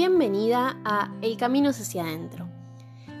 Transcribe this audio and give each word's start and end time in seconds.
Bienvenida 0.00 0.76
a 0.84 1.12
El 1.22 1.36
Camino 1.36 1.70
hacia 1.70 2.04
adentro. 2.04 2.48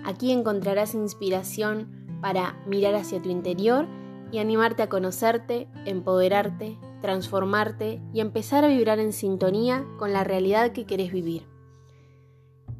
Aquí 0.04 0.30
encontrarás 0.30 0.94
inspiración 0.94 2.20
para 2.20 2.62
mirar 2.68 2.94
hacia 2.94 3.20
tu 3.20 3.30
interior 3.30 3.88
y 4.30 4.38
animarte 4.38 4.84
a 4.84 4.88
conocerte, 4.88 5.66
empoderarte, 5.86 6.78
transformarte 7.02 8.00
y 8.14 8.20
empezar 8.20 8.64
a 8.64 8.68
vibrar 8.68 9.00
en 9.00 9.12
sintonía 9.12 9.84
con 9.98 10.12
la 10.12 10.22
realidad 10.22 10.70
que 10.70 10.86
querés 10.86 11.10
vivir. 11.10 11.48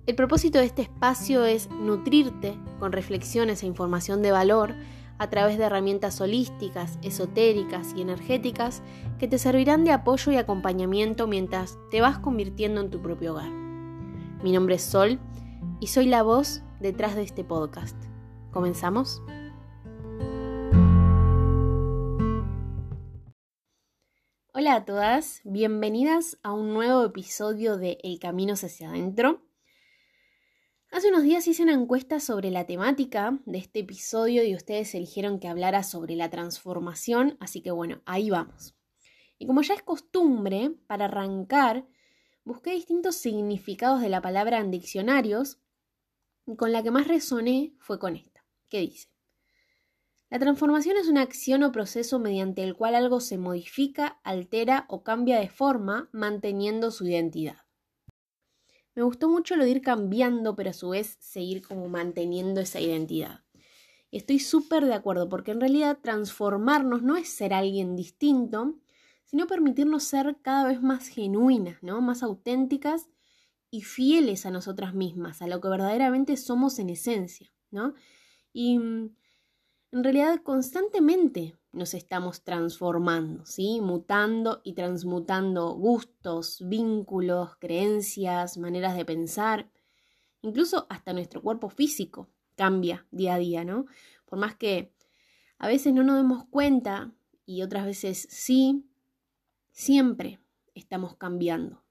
El 0.07 0.15
propósito 0.15 0.61
de 0.61 0.67
este 0.67 0.83
espacio 0.83 1.45
es 1.45 1.69
nutrirte 1.69 2.57
con 2.79 2.93
reflexiones 2.93 3.65
e 3.65 3.67
información 3.67 4.23
de 4.23 4.31
valor 4.31 4.77
a 5.19 5.29
través 5.29 5.59
de 5.59 5.65
herramientas 5.65 6.21
holísticas, 6.21 7.01
esotéricas 7.03 7.95
y 7.97 8.03
energéticas 8.03 8.81
que 9.19 9.27
te 9.27 9.39
servirán 9.39 9.83
de 9.83 9.91
apoyo 9.91 10.31
y 10.31 10.37
acompañamiento 10.37 11.27
mientras 11.27 11.77
te 11.91 12.01
vas 12.01 12.21
convirtiendo 12.21 12.81
en 12.81 12.91
tu 12.91 13.03
propio 13.03 13.33
hogar. 13.33 13.68
Mi 14.41 14.53
nombre 14.53 14.77
es 14.77 14.83
Sol 14.83 15.19
y 15.81 15.89
soy 15.89 16.07
la 16.07 16.23
voz 16.23 16.63
detrás 16.79 17.17
de 17.17 17.23
este 17.23 17.43
podcast. 17.43 17.97
¿Comenzamos? 18.53 19.21
Hola 24.53 24.77
a 24.77 24.85
todas, 24.85 25.41
bienvenidas 25.43 26.39
a 26.45 26.53
un 26.53 26.73
nuevo 26.73 27.05
episodio 27.05 27.79
de 27.79 27.99
El 28.05 28.21
Camino 28.21 28.53
hacia 28.53 28.91
adentro. 28.91 29.43
Hace 30.93 31.09
unos 31.09 31.25
días 31.25 31.49
hice 31.49 31.65
una 31.65 31.75
encuesta 31.75 32.21
sobre 32.21 32.53
la 32.53 32.65
temática 32.65 33.41
de 33.45 33.59
este 33.59 33.81
episodio 33.81 34.45
y 34.45 34.55
ustedes 34.55 34.95
eligieron 34.95 35.41
que 35.41 35.49
hablara 35.49 35.83
sobre 35.83 36.15
la 36.15 36.31
transformación, 36.31 37.37
así 37.41 37.61
que 37.61 37.73
bueno, 37.73 38.03
ahí 38.07 38.31
vamos. 38.31 38.77
Y 39.37 39.49
como 39.49 39.63
ya 39.63 39.75
es 39.75 39.83
costumbre, 39.83 40.77
para 40.87 41.07
arrancar, 41.07 41.89
busqué 42.49 42.71
distintos 42.71 43.17
significados 43.17 44.01
de 44.01 44.09
la 44.09 44.23
palabra 44.23 44.59
en 44.59 44.71
diccionarios 44.71 45.59
y 46.47 46.57
con 46.57 46.73
la 46.73 46.83
que 46.83 46.91
más 46.91 47.07
resoné 47.07 47.75
fue 47.79 47.99
con 47.99 48.17
esta, 48.17 48.43
que 48.71 48.81
dice, 48.81 49.11
la 50.31 50.39
transformación 50.39 50.97
es 50.97 51.09
una 51.09 51.21
acción 51.21 51.63
o 51.63 51.73
proceso 51.73 52.19
mediante 52.19 52.63
el 52.63 52.75
cual 52.75 52.95
algo 52.95 53.21
se 53.21 53.37
modifica, 53.37 54.19
altera 54.25 54.87
o 54.89 55.03
cambia 55.03 55.39
de 55.39 55.51
forma 55.51 56.09
manteniendo 56.11 56.91
su 56.91 57.07
identidad. 57.07 57.59
Me 58.95 59.03
gustó 59.03 59.29
mucho 59.29 59.55
lo 59.55 59.65
de 59.65 59.71
ir 59.71 59.83
cambiando, 59.83 60.57
pero 60.57 60.71
a 60.71 60.73
su 60.73 60.89
vez 60.89 61.19
seguir 61.21 61.61
como 61.61 61.89
manteniendo 61.89 62.63
esa 62.63 62.81
identidad. 62.81 63.45
Estoy 64.11 64.39
súper 64.39 64.87
de 64.87 64.95
acuerdo, 64.95 65.29
porque 65.29 65.51
en 65.51 65.61
realidad 65.61 65.99
transformarnos 66.03 67.03
no 67.03 67.19
es 67.19 67.29
ser 67.29 67.53
alguien 67.53 67.95
distinto, 67.95 68.79
sino 69.29 69.47
permitirnos 69.47 70.05
ser 70.05 70.39
cada 70.41 70.67
vez 70.67 70.81
más 70.81 71.09
genuinas, 71.09 71.83
¿no? 71.83 72.01
Más 72.01 72.23
auténticas 72.23 73.11
y 73.71 73.83
fieles 73.83 74.47
a 74.47 74.51
nosotras 74.51 74.95
mismas, 74.95 75.43
a 75.43 75.47
lo 75.47 75.61
que 75.61 75.69
verdaderamente 75.69 76.39
somos 76.39 76.79
en 76.79 76.89
esencia, 76.89 77.53
¿no? 77.71 77.93
Y 78.55 78.79
mm, 78.79 79.15
en 79.93 80.05
realidad 80.05 80.41
constantemente 80.43 81.59
nos 81.73 81.93
estamos 81.93 82.43
transformando, 82.43 83.45
¿sí? 83.45 83.83
Mutando 83.83 84.63
y 84.65 84.73
transmutando 84.73 85.75
gustos, 85.75 86.63
vínculos, 86.67 87.55
creencias, 87.59 88.57
maneras 88.57 88.97
de 88.97 89.05
pensar, 89.05 89.71
incluso 90.41 90.87
hasta 90.89 91.13
nuestro 91.13 91.43
cuerpo 91.43 91.69
físico 91.69 92.31
cambia 92.57 93.07
día 93.11 93.35
a 93.35 93.39
día, 93.39 93.63
¿no? 93.63 93.85
Por 94.25 94.39
más 94.39 94.57
que 94.57 94.95
a 95.59 95.69
veces 95.69 95.93
no 95.93 96.03
nos 96.03 96.17
demos 96.17 96.47
cuenta 96.47 97.13
y 97.45 97.61
otras 97.61 97.85
veces 97.85 98.27
sí, 98.31 98.88
siempre 99.79 100.41
estamos 100.75 101.17
cambiando. 101.17 101.85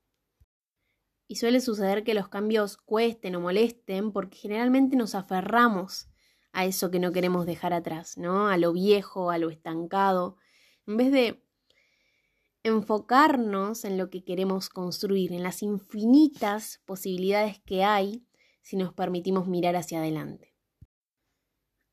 Y 1.25 1.37
suele 1.37 1.61
suceder 1.61 2.03
que 2.03 2.13
los 2.13 2.27
cambios 2.27 2.75
cuesten 2.75 3.37
o 3.37 3.39
molesten 3.39 4.11
porque 4.11 4.37
generalmente 4.37 4.97
nos 4.97 5.15
aferramos 5.15 6.09
a 6.51 6.65
eso 6.65 6.91
que 6.91 6.99
no 6.99 7.13
queremos 7.13 7.45
dejar 7.45 7.71
atrás, 7.71 8.17
¿no? 8.17 8.49
A 8.49 8.57
lo 8.57 8.73
viejo, 8.73 9.31
a 9.31 9.37
lo 9.37 9.49
estancado, 9.49 10.35
en 10.85 10.97
vez 10.97 11.11
de 11.13 11.41
enfocarnos 12.63 13.85
en 13.85 13.97
lo 13.97 14.09
que 14.09 14.25
queremos 14.25 14.67
construir, 14.67 15.31
en 15.31 15.43
las 15.43 15.63
infinitas 15.63 16.81
posibilidades 16.85 17.61
que 17.61 17.85
hay 17.85 18.27
si 18.61 18.75
nos 18.75 18.93
permitimos 18.93 19.47
mirar 19.47 19.77
hacia 19.77 19.99
adelante. 19.99 20.56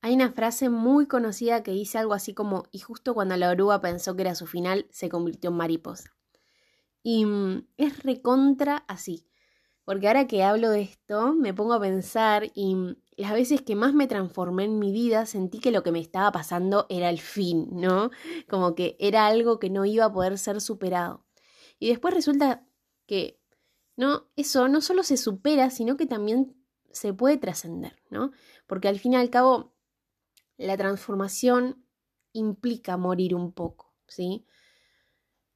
Hay 0.05 0.13
una 0.13 0.31
frase 0.31 0.69
muy 0.69 1.07
conocida 1.07 1.63
que 1.63 1.71
dice 1.71 1.97
algo 1.97 2.13
así 2.13 2.35
como, 2.35 2.65
y 2.71 2.77
justo 2.77 3.15
cuando 3.15 3.35
la 3.37 3.49
oruga 3.49 3.81
pensó 3.81 4.15
que 4.15 4.21
era 4.21 4.35
su 4.35 4.45
final, 4.45 4.85
se 4.91 5.09
convirtió 5.09 5.49
en 5.49 5.55
mariposa. 5.55 6.13
Y 7.01 7.25
mm, 7.25 7.65
es 7.77 8.03
recontra 8.03 8.85
así, 8.87 9.27
porque 9.83 10.07
ahora 10.07 10.27
que 10.27 10.43
hablo 10.43 10.69
de 10.69 10.81
esto, 10.81 11.33
me 11.33 11.55
pongo 11.55 11.73
a 11.73 11.79
pensar 11.79 12.51
y 12.53 12.75
mm, 12.75 12.97
las 13.17 13.33
veces 13.33 13.63
que 13.63 13.75
más 13.75 13.95
me 13.95 14.05
transformé 14.05 14.65
en 14.65 14.77
mi 14.77 14.91
vida 14.91 15.25
sentí 15.25 15.57
que 15.57 15.71
lo 15.71 15.81
que 15.81 15.91
me 15.91 16.01
estaba 16.01 16.31
pasando 16.31 16.85
era 16.89 17.09
el 17.09 17.19
fin, 17.19 17.69
¿no? 17.71 18.11
Como 18.47 18.75
que 18.75 18.97
era 18.99 19.25
algo 19.25 19.57
que 19.57 19.71
no 19.71 19.85
iba 19.85 20.05
a 20.05 20.13
poder 20.13 20.37
ser 20.37 20.61
superado. 20.61 21.25
Y 21.79 21.89
después 21.89 22.13
resulta 22.13 22.63
que 23.07 23.41
no, 23.95 24.27
eso 24.35 24.67
no 24.67 24.81
solo 24.81 25.01
se 25.01 25.17
supera, 25.17 25.71
sino 25.71 25.97
que 25.97 26.05
también 26.05 26.55
se 26.91 27.11
puede 27.11 27.37
trascender, 27.37 28.03
¿no? 28.11 28.33
Porque 28.67 28.87
al 28.87 28.99
fin 28.99 29.13
y 29.13 29.15
al 29.15 29.31
cabo 29.31 29.74
la 30.57 30.77
transformación 30.77 31.85
implica 32.33 32.97
morir 32.97 33.35
un 33.35 33.51
poco, 33.51 33.93
¿sí? 34.07 34.45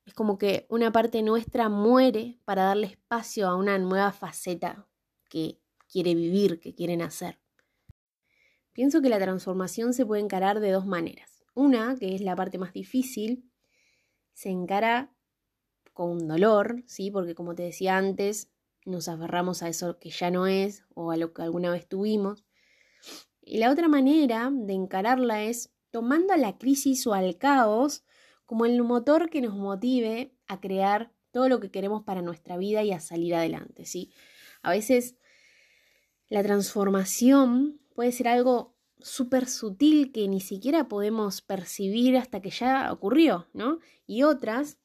Es 0.06 0.14
como 0.14 0.38
que 0.38 0.66
una 0.70 0.92
parte 0.92 1.22
nuestra 1.22 1.70
muere 1.70 2.40
para 2.46 2.64
darle 2.64 2.88
espacio 2.88 3.48
a 3.48 3.56
una 3.56 3.78
nueva 3.78 4.12
faceta 4.12 4.88
que 5.30 5.62
quiere 5.88 6.16
vivir, 6.16 6.60
que 6.60 6.74
quiere 6.74 6.98
nacer. 6.98 7.40
Pienso 8.74 9.02
que 9.02 9.10
la 9.10 9.20
transformación 9.20 9.94
se 9.94 10.06
puede 10.06 10.22
encarar 10.22 10.60
de 10.60 10.72
dos 10.72 10.86
maneras. 10.86 11.44
Una, 11.54 11.96
que 11.96 12.16
es 12.16 12.22
la 12.22 12.36
parte 12.36 12.58
más 12.58 12.74
difícil, 12.74 13.52
se 14.34 14.50
encara 14.50 15.14
con 15.94 16.28
dolor, 16.28 16.84
¿sí? 16.88 17.12
Porque 17.12 17.36
como 17.36 17.56
te 17.56 17.64
decía 17.64 17.98
antes, 17.98 18.52
nos 18.86 19.10
aferramos 19.10 19.62
a 19.62 19.68
eso 19.68 20.00
que 20.00 20.10
ya 20.10 20.32
no 20.32 20.48
es 20.48 20.86
o 20.94 21.12
a 21.12 21.18
lo 21.18 21.34
que 21.34 21.42
alguna 21.42 21.72
vez 21.72 21.88
tuvimos. 21.88 22.46
Y 23.52 23.58
la 23.58 23.72
otra 23.72 23.88
manera 23.88 24.52
de 24.54 24.74
encararla 24.74 25.42
es 25.42 25.72
tomando 25.90 26.34
a 26.34 26.38
la 26.38 26.60
crisis 26.60 27.08
o 27.08 27.16
al 27.16 27.40
caos 27.40 28.04
como 28.46 28.68
el 28.68 28.80
motor 28.84 29.32
que 29.32 29.42
nos 29.42 29.56
motive 29.56 30.36
a 30.46 30.60
crear 30.60 31.12
todo 31.32 31.50
lo 31.50 31.60
que 31.60 31.72
queremos 31.72 32.04
para 32.04 32.22
nuestra 32.22 32.58
vida 32.58 32.84
y 32.84 32.92
a 32.92 33.00
salir 33.00 33.34
adelante, 33.34 33.86
¿sí? 33.86 34.14
A 34.62 34.70
veces 34.70 35.16
la 36.28 36.44
transformación 36.44 37.82
puede 37.96 38.12
ser 38.12 38.28
algo 38.28 38.76
súper 39.00 39.48
sutil 39.48 40.12
que 40.12 40.28
ni 40.28 40.42
siquiera 40.42 40.88
podemos 40.88 41.42
percibir 41.42 42.18
hasta 42.18 42.42
que 42.42 42.52
ya 42.52 42.94
ocurrió, 42.94 43.48
¿no? 43.54 43.80
Y 44.06 44.22
otras 44.22 44.78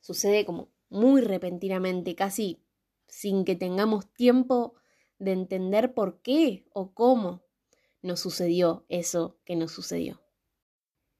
sucede 0.00 0.46
como 0.46 0.70
muy 0.88 1.20
repentinamente, 1.20 2.14
casi 2.14 2.62
sin 3.08 3.44
que 3.44 3.56
tengamos 3.56 4.10
tiempo 4.14 4.72
de 5.18 5.32
entender 5.32 5.92
por 5.92 6.22
qué 6.22 6.64
o 6.72 6.94
cómo 6.94 7.46
nos 8.02 8.20
sucedió 8.20 8.84
eso 8.88 9.38
que 9.44 9.56
nos 9.56 9.72
sucedió. 9.72 10.20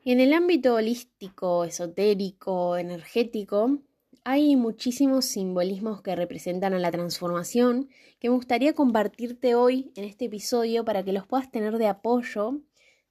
En 0.05 0.21
el 0.21 0.33
ámbito 0.33 0.75
holístico, 0.75 1.65
esotérico, 1.65 2.77
energético, 2.77 3.79
hay 4.25 4.57
muchísimos 4.57 5.25
simbolismos 5.25 6.03
que 6.03 6.17
representan 6.17 6.75
a 6.75 6.79
la 6.79 6.91
transformación 6.91 7.89
que 8.19 8.29
me 8.29 8.37
gustaría 8.37 8.75
compartirte 8.75 9.55
hoy 9.55 9.93
en 9.97 10.05
este 10.05 10.27
episodio 10.27 10.85
para 10.85 11.05
que 11.05 11.13
los 11.13 11.27
puedas 11.27 11.51
tener 11.51 11.79
de 11.79 11.87
apoyo 11.87 12.61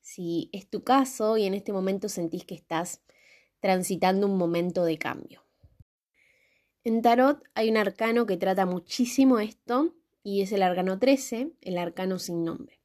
si 0.01 0.50
es 0.53 0.69
tu 0.69 0.83
caso 0.83 1.38
y 1.38 1.45
en 1.45 1.53
este 1.53 1.73
momento 1.73 2.07
sentís 2.07 2.45
que 2.45 2.56
estás 2.56 3.01
transitando 3.59 4.27
un 4.27 4.38
momento 4.38 4.86
de 4.86 4.97
cambio. 4.97 5.44
En 6.83 7.01
Tarot 7.01 7.44
hay 7.53 7.69
un 7.69 7.77
arcano 7.77 8.25
que 8.25 8.38
trata 8.38 8.65
muchísimo 8.65 9.39
esto 9.39 9.94
y 10.24 10.42
es 10.42 10.51
el 10.51 10.63
arcano 10.63 11.00
13, 11.00 11.51
el 11.62 11.77
arcano 11.77 12.19
sin 12.19 12.44
nombre. 12.44 12.76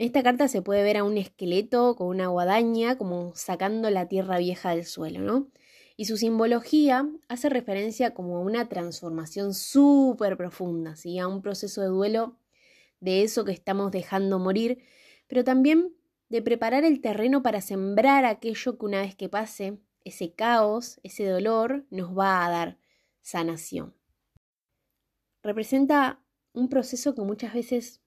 En 0.00 0.06
esta 0.06 0.22
carta 0.22 0.48
se 0.48 0.62
puede 0.62 0.82
ver 0.82 0.96
a 0.96 1.04
un 1.04 1.18
esqueleto 1.18 1.94
con 1.94 2.06
una 2.06 2.28
guadaña 2.28 2.96
como 2.96 3.34
sacando 3.34 3.90
la 3.90 4.08
tierra 4.08 4.38
vieja 4.38 4.70
del 4.70 4.86
suelo, 4.86 5.20
¿no? 5.20 5.50
y 5.94 6.06
su 6.06 6.16
simbología 6.16 7.06
hace 7.28 7.50
referencia 7.50 8.14
como 8.14 8.38
a 8.38 8.40
una 8.40 8.66
transformación 8.70 9.52
súper 9.52 10.38
profunda, 10.38 10.96
¿sí? 10.96 11.18
a 11.18 11.28
un 11.28 11.42
proceso 11.42 11.82
de 11.82 11.88
duelo 11.88 12.38
de 13.00 13.24
eso 13.24 13.44
que 13.44 13.52
estamos 13.52 13.92
dejando 13.92 14.38
morir, 14.38 14.82
pero 15.26 15.44
también 15.44 15.94
de 16.30 16.40
preparar 16.40 16.84
el 16.84 17.02
terreno 17.02 17.42
para 17.42 17.60
sembrar 17.60 18.24
aquello 18.24 18.78
que 18.78 18.86
una 18.86 19.02
vez 19.02 19.14
que 19.14 19.28
pase, 19.28 19.82
ese 20.02 20.32
caos, 20.32 20.98
ese 21.02 21.26
dolor, 21.26 21.84
nos 21.90 22.18
va 22.18 22.46
a 22.46 22.50
dar 22.50 22.78
sanación. 23.20 23.94
Representa 25.42 26.24
un 26.54 26.70
proceso 26.70 27.14
que 27.14 27.20
muchas 27.20 27.52
veces 27.52 27.99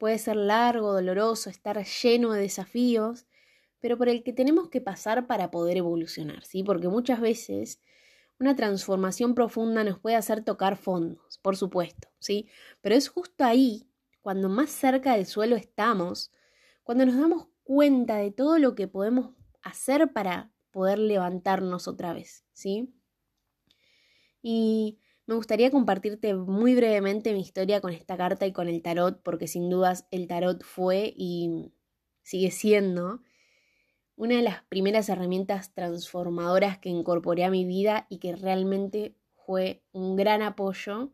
puede 0.00 0.18
ser 0.18 0.36
largo, 0.36 0.94
doloroso, 0.94 1.50
estar 1.50 1.84
lleno 1.84 2.32
de 2.32 2.40
desafíos, 2.40 3.26
pero 3.80 3.98
por 3.98 4.08
el 4.08 4.22
que 4.22 4.32
tenemos 4.32 4.70
que 4.70 4.80
pasar 4.80 5.26
para 5.26 5.50
poder 5.50 5.76
evolucionar, 5.76 6.42
¿sí? 6.42 6.62
Porque 6.62 6.88
muchas 6.88 7.20
veces 7.20 7.82
una 8.38 8.56
transformación 8.56 9.34
profunda 9.34 9.84
nos 9.84 9.98
puede 9.98 10.16
hacer 10.16 10.42
tocar 10.42 10.78
fondos, 10.78 11.36
por 11.42 11.58
supuesto, 11.58 12.08
¿sí? 12.18 12.48
Pero 12.80 12.94
es 12.94 13.10
justo 13.10 13.44
ahí, 13.44 13.90
cuando 14.22 14.48
más 14.48 14.70
cerca 14.70 15.16
del 15.16 15.26
suelo 15.26 15.54
estamos, 15.54 16.32
cuando 16.82 17.04
nos 17.04 17.18
damos 17.18 17.48
cuenta 17.62 18.16
de 18.16 18.30
todo 18.30 18.58
lo 18.58 18.74
que 18.74 18.88
podemos 18.88 19.34
hacer 19.62 20.14
para 20.14 20.50
poder 20.70 20.98
levantarnos 20.98 21.88
otra 21.88 22.14
vez, 22.14 22.46
¿sí? 22.54 22.90
Y 24.40 24.98
me 25.30 25.36
gustaría 25.36 25.70
compartirte 25.70 26.34
muy 26.34 26.74
brevemente 26.74 27.32
mi 27.32 27.40
historia 27.40 27.80
con 27.80 27.92
esta 27.92 28.16
carta 28.16 28.48
y 28.48 28.52
con 28.52 28.66
el 28.66 28.82
tarot, 28.82 29.22
porque 29.22 29.46
sin 29.46 29.70
dudas 29.70 30.08
el 30.10 30.26
tarot 30.26 30.64
fue 30.64 31.14
y 31.16 31.72
sigue 32.24 32.50
siendo 32.50 33.22
una 34.16 34.34
de 34.34 34.42
las 34.42 34.64
primeras 34.64 35.08
herramientas 35.08 35.72
transformadoras 35.72 36.78
que 36.78 36.88
incorporé 36.88 37.44
a 37.44 37.50
mi 37.50 37.64
vida 37.64 38.08
y 38.10 38.18
que 38.18 38.34
realmente 38.34 39.14
fue 39.46 39.84
un 39.92 40.16
gran 40.16 40.42
apoyo 40.42 41.12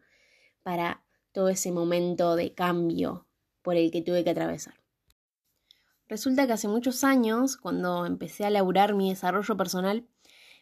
para 0.62 1.04
todo 1.32 1.50
ese 1.50 1.70
momento 1.70 2.36
de 2.36 2.54
cambio 2.54 3.26
por 3.60 3.76
el 3.76 3.90
que 3.90 4.00
tuve 4.00 4.24
que 4.24 4.30
atravesar. 4.30 4.80
Resulta 6.08 6.46
que 6.46 6.54
hace 6.54 6.68
muchos 6.68 7.04
años, 7.04 7.58
cuando 7.58 8.06
empecé 8.06 8.46
a 8.46 8.50
laburar 8.50 8.94
mi 8.94 9.10
desarrollo 9.10 9.58
personal, 9.58 10.06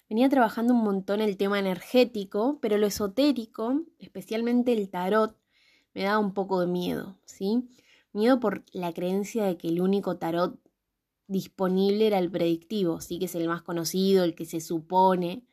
venía 0.08 0.28
trabajando 0.28 0.74
un 0.74 0.82
montón 0.82 1.20
el 1.20 1.36
tema 1.36 1.58
energético, 1.58 2.58
pero 2.60 2.78
lo 2.78 2.86
esotérico, 2.86 3.82
especialmente 3.98 4.72
el 4.72 4.88
tarot, 4.90 5.36
me 5.94 6.04
daba 6.04 6.18
un 6.18 6.34
poco 6.34 6.60
de 6.60 6.66
miedo, 6.66 7.18
¿sí? 7.24 7.68
Miedo 8.12 8.40
por 8.40 8.64
la 8.72 8.92
creencia 8.92 9.44
de 9.44 9.56
que 9.56 9.68
el 9.68 9.80
único 9.80 10.18
tarot 10.18 10.58
disponible 11.26 12.06
era 12.06 12.18
el 12.18 12.30
predictivo, 12.30 13.00
sí 13.00 13.18
que 13.18 13.24
es 13.26 13.34
el 13.34 13.48
más 13.48 13.62
conocido, 13.62 14.24
el 14.24 14.34
que 14.34 14.44
se 14.44 14.60
supone 14.60 15.46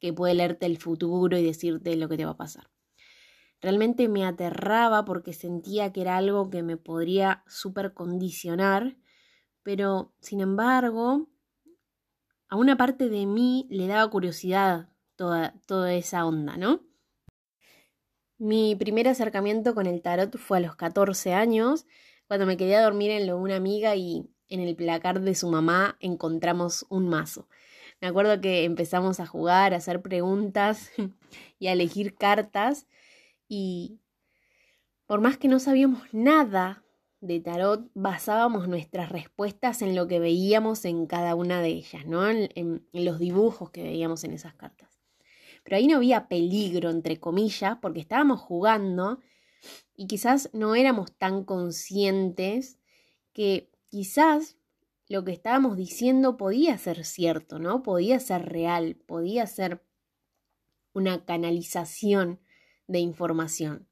que 0.00 0.12
puede 0.12 0.34
leerte 0.34 0.66
el 0.66 0.78
futuro 0.78 1.38
y 1.38 1.44
decirte 1.44 1.96
lo 1.96 2.08
que 2.08 2.16
te 2.16 2.24
va 2.24 2.32
a 2.32 2.36
pasar. 2.36 2.70
Realmente 3.60 4.08
me 4.08 4.26
aterraba 4.26 5.04
porque 5.04 5.32
sentía 5.32 5.92
que 5.92 6.02
era 6.02 6.16
algo 6.16 6.50
que 6.50 6.62
me 6.62 6.76
podría 6.76 7.42
super 7.46 7.94
condicionar, 7.94 8.96
pero 9.62 10.12
sin 10.20 10.40
embargo, 10.40 11.28
a 12.48 12.56
una 12.56 12.76
parte 12.76 13.08
de 13.08 13.26
mí 13.26 13.66
le 13.70 13.86
daba 13.86 14.08
curiosidad 14.10 14.88
toda, 15.16 15.54
toda 15.66 15.94
esa 15.94 16.26
onda, 16.26 16.56
¿no? 16.56 16.80
Mi 18.38 18.76
primer 18.76 19.08
acercamiento 19.08 19.74
con 19.74 19.86
el 19.86 20.02
tarot 20.02 20.36
fue 20.36 20.58
a 20.58 20.60
los 20.60 20.76
14 20.76 21.32
años, 21.32 21.86
cuando 22.28 22.46
me 22.46 22.56
quedé 22.56 22.76
a 22.76 22.82
dormir 22.82 23.10
en 23.10 23.26
lo 23.26 23.36
de 23.36 23.42
una 23.42 23.56
amiga 23.56 23.96
y 23.96 24.28
en 24.48 24.60
el 24.60 24.76
placar 24.76 25.20
de 25.20 25.34
su 25.34 25.48
mamá 25.48 25.96
encontramos 26.00 26.86
un 26.88 27.08
mazo. 27.08 27.48
Me 28.00 28.08
acuerdo 28.08 28.40
que 28.40 28.64
empezamos 28.64 29.20
a 29.20 29.26
jugar, 29.26 29.72
a 29.72 29.78
hacer 29.78 30.02
preguntas 30.02 30.90
y 31.58 31.68
a 31.68 31.72
elegir 31.72 32.14
cartas 32.14 32.86
y 33.48 34.00
por 35.06 35.20
más 35.20 35.38
que 35.38 35.48
no 35.48 35.58
sabíamos 35.58 36.02
nada 36.12 36.84
de 37.20 37.40
tarot, 37.40 37.90
basábamos 37.94 38.68
nuestras 38.68 39.10
respuestas 39.10 39.82
en 39.82 39.94
lo 39.94 40.06
que 40.06 40.20
veíamos 40.20 40.84
en 40.84 41.06
cada 41.06 41.34
una 41.34 41.60
de 41.60 41.68
ellas, 41.68 42.06
¿no? 42.06 42.28
En, 42.28 42.86
los 42.92 43.18
dibujos 43.18 43.70
que 43.70 43.82
veíamos 43.82 44.24
en 44.24 44.32
esas 44.32 44.54
cartas. 44.54 45.00
Pero 45.64 45.76
ahí 45.76 45.86
no 45.86 45.96
había 45.96 46.28
peligro, 46.28 46.90
entre 46.90 47.18
comillas, 47.18 47.78
porque 47.80 48.00
estábamos 48.00 48.40
jugando 48.40 49.20
y 49.96 50.06
quizás 50.06 50.50
no 50.52 50.74
éramos 50.74 51.12
tan 51.16 51.44
conscientes 51.44 52.78
que 53.32 53.70
quizás 53.88 54.56
lo 55.08 55.24
que 55.24 55.32
estábamos 55.32 55.76
diciendo 55.76 56.36
podía 56.36 56.76
ser 56.78 57.04
cierto, 57.04 57.58
¿no? 57.58 57.82
Podía 57.82 58.20
ser 58.20 58.46
real, 58.46 58.96
podía 59.06 59.46
ser 59.46 59.82
una 60.92 61.24
canalización 61.24 62.40
de 62.86 63.00
información. 63.00 63.88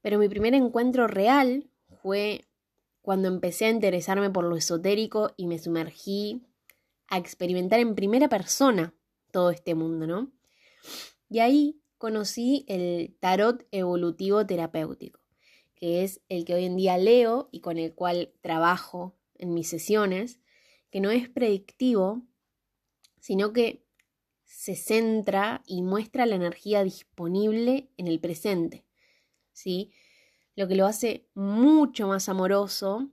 Pero 0.00 0.18
mi 0.18 0.28
primer 0.28 0.54
encuentro 0.54 1.06
real 1.06 1.69
fue 2.02 2.46
cuando 3.02 3.28
empecé 3.28 3.66
a 3.66 3.70
interesarme 3.70 4.30
por 4.30 4.44
lo 4.44 4.56
esotérico 4.56 5.32
y 5.36 5.46
me 5.46 5.58
sumergí 5.58 6.42
a 7.08 7.18
experimentar 7.18 7.80
en 7.80 7.94
primera 7.94 8.28
persona 8.28 8.94
todo 9.32 9.50
este 9.50 9.74
mundo, 9.74 10.06
¿no? 10.06 10.32
Y 11.28 11.40
ahí 11.40 11.80
conocí 11.98 12.64
el 12.68 13.16
tarot 13.20 13.66
evolutivo 13.70 14.46
terapéutico 14.46 15.20
que 15.80 16.04
es 16.04 16.20
el 16.28 16.44
que 16.44 16.54
hoy 16.54 16.66
en 16.66 16.76
día 16.76 16.98
leo 16.98 17.48
y 17.50 17.60
con 17.60 17.78
el 17.78 17.94
cual 17.94 18.34
trabajo 18.42 19.16
en 19.36 19.54
mis 19.54 19.68
sesiones, 19.68 20.38
que 20.90 21.00
no 21.00 21.10
es 21.10 21.30
predictivo, 21.30 22.22
sino 23.18 23.54
que 23.54 23.82
se 24.44 24.76
centra 24.76 25.62
y 25.66 25.82
muestra 25.82 26.26
la 26.26 26.36
energía 26.36 26.84
disponible 26.84 27.88
en 27.96 28.08
el 28.08 28.20
presente, 28.20 28.84
¿sí? 29.52 29.90
Lo 30.60 30.68
que 30.68 30.76
lo 30.76 30.84
hace 30.84 31.26
mucho 31.32 32.06
más 32.06 32.28
amoroso, 32.28 33.08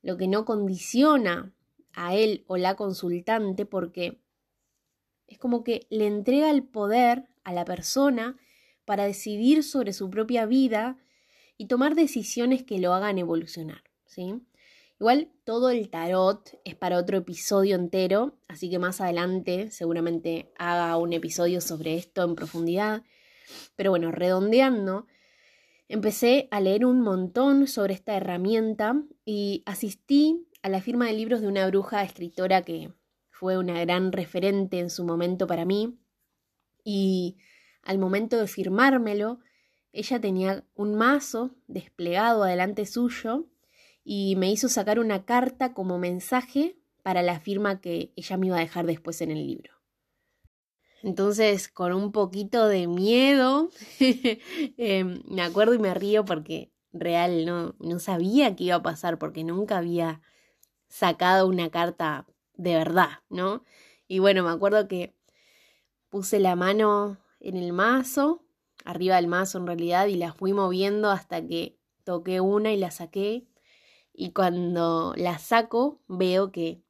lo 0.00 0.16
que 0.16 0.28
no 0.28 0.46
condiciona 0.46 1.52
a 1.92 2.14
él 2.14 2.46
o 2.46 2.56
la 2.56 2.74
consultante 2.74 3.66
porque 3.66 4.22
es 5.26 5.36
como 5.36 5.62
que 5.62 5.86
le 5.90 6.06
entrega 6.06 6.48
el 6.48 6.62
poder 6.62 7.28
a 7.44 7.52
la 7.52 7.66
persona 7.66 8.38
para 8.86 9.04
decidir 9.04 9.62
sobre 9.62 9.92
su 9.92 10.08
propia 10.08 10.46
vida 10.46 10.96
y 11.58 11.66
tomar 11.66 11.94
decisiones 11.94 12.62
que 12.62 12.78
lo 12.78 12.94
hagan 12.94 13.18
evolucionar, 13.18 13.84
¿sí? 14.06 14.40
Igual 14.98 15.30
todo 15.44 15.68
el 15.68 15.90
tarot 15.90 16.58
es 16.64 16.74
para 16.76 16.96
otro 16.96 17.18
episodio 17.18 17.76
entero, 17.76 18.38
así 18.48 18.70
que 18.70 18.78
más 18.78 19.02
adelante 19.02 19.70
seguramente 19.70 20.50
haga 20.56 20.96
un 20.96 21.12
episodio 21.12 21.60
sobre 21.60 21.96
esto 21.96 22.24
en 22.24 22.34
profundidad. 22.34 23.02
Pero 23.76 23.90
bueno, 23.90 24.12
redondeando, 24.12 25.06
empecé 25.88 26.48
a 26.50 26.60
leer 26.60 26.84
un 26.84 27.00
montón 27.00 27.66
sobre 27.66 27.94
esta 27.94 28.14
herramienta 28.14 29.02
y 29.24 29.62
asistí 29.66 30.46
a 30.62 30.68
la 30.68 30.80
firma 30.80 31.06
de 31.06 31.14
libros 31.14 31.40
de 31.40 31.48
una 31.48 31.66
bruja 31.66 32.02
escritora 32.02 32.62
que 32.62 32.92
fue 33.30 33.56
una 33.56 33.80
gran 33.80 34.12
referente 34.12 34.78
en 34.78 34.90
su 34.90 35.04
momento 35.04 35.46
para 35.46 35.64
mí. 35.64 35.98
Y 36.84 37.38
al 37.82 37.98
momento 37.98 38.36
de 38.36 38.46
firmármelo, 38.46 39.40
ella 39.92 40.20
tenía 40.20 40.64
un 40.74 40.94
mazo 40.94 41.54
desplegado 41.66 42.42
adelante 42.42 42.84
suyo 42.84 43.46
y 44.04 44.36
me 44.36 44.50
hizo 44.50 44.68
sacar 44.68 44.98
una 44.98 45.24
carta 45.24 45.72
como 45.72 45.98
mensaje 45.98 46.78
para 47.02 47.22
la 47.22 47.40
firma 47.40 47.80
que 47.80 48.12
ella 48.16 48.36
me 48.36 48.48
iba 48.48 48.56
a 48.56 48.60
dejar 48.60 48.86
después 48.86 49.20
en 49.22 49.30
el 49.30 49.46
libro. 49.46 49.77
Entonces, 51.02 51.68
con 51.68 51.92
un 51.92 52.12
poquito 52.12 52.66
de 52.68 52.86
miedo, 52.86 53.70
em, 54.76 55.22
me 55.26 55.42
acuerdo 55.42 55.74
y 55.74 55.78
me 55.78 55.94
río 55.94 56.24
porque 56.24 56.72
real 56.92 57.44
no, 57.46 57.74
no 57.78 57.98
sabía 58.00 58.56
qué 58.56 58.64
iba 58.64 58.76
a 58.76 58.82
pasar 58.82 59.18
porque 59.18 59.44
nunca 59.44 59.78
había 59.78 60.20
sacado 60.88 61.46
una 61.46 61.70
carta 61.70 62.26
de 62.54 62.74
verdad, 62.74 63.20
¿no? 63.28 63.64
Y 64.08 64.18
bueno, 64.20 64.42
me 64.42 64.50
acuerdo 64.50 64.88
que 64.88 65.14
puse 66.08 66.40
la 66.40 66.56
mano 66.56 67.18
en 67.40 67.56
el 67.56 67.72
mazo 67.72 68.42
arriba 68.84 69.16
del 69.16 69.26
mazo 69.26 69.58
en 69.58 69.66
realidad 69.66 70.06
y 70.06 70.16
la 70.16 70.32
fui 70.32 70.52
moviendo 70.52 71.10
hasta 71.10 71.46
que 71.46 71.78
toqué 72.04 72.40
una 72.40 72.72
y 72.72 72.76
la 72.78 72.90
saqué 72.90 73.46
y 74.14 74.32
cuando 74.32 75.12
la 75.16 75.38
saco 75.38 76.00
veo 76.08 76.50
que 76.50 76.82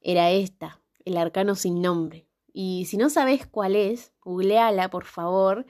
era 0.00 0.30
esta, 0.30 0.80
el 1.04 1.16
arcano 1.16 1.56
sin 1.56 1.82
nombre. 1.82 2.25
Y 2.58 2.86
si 2.86 2.96
no 2.96 3.10
sabes 3.10 3.46
cuál 3.46 3.76
es, 3.76 4.14
googleala 4.22 4.88
por 4.88 5.04
favor, 5.04 5.66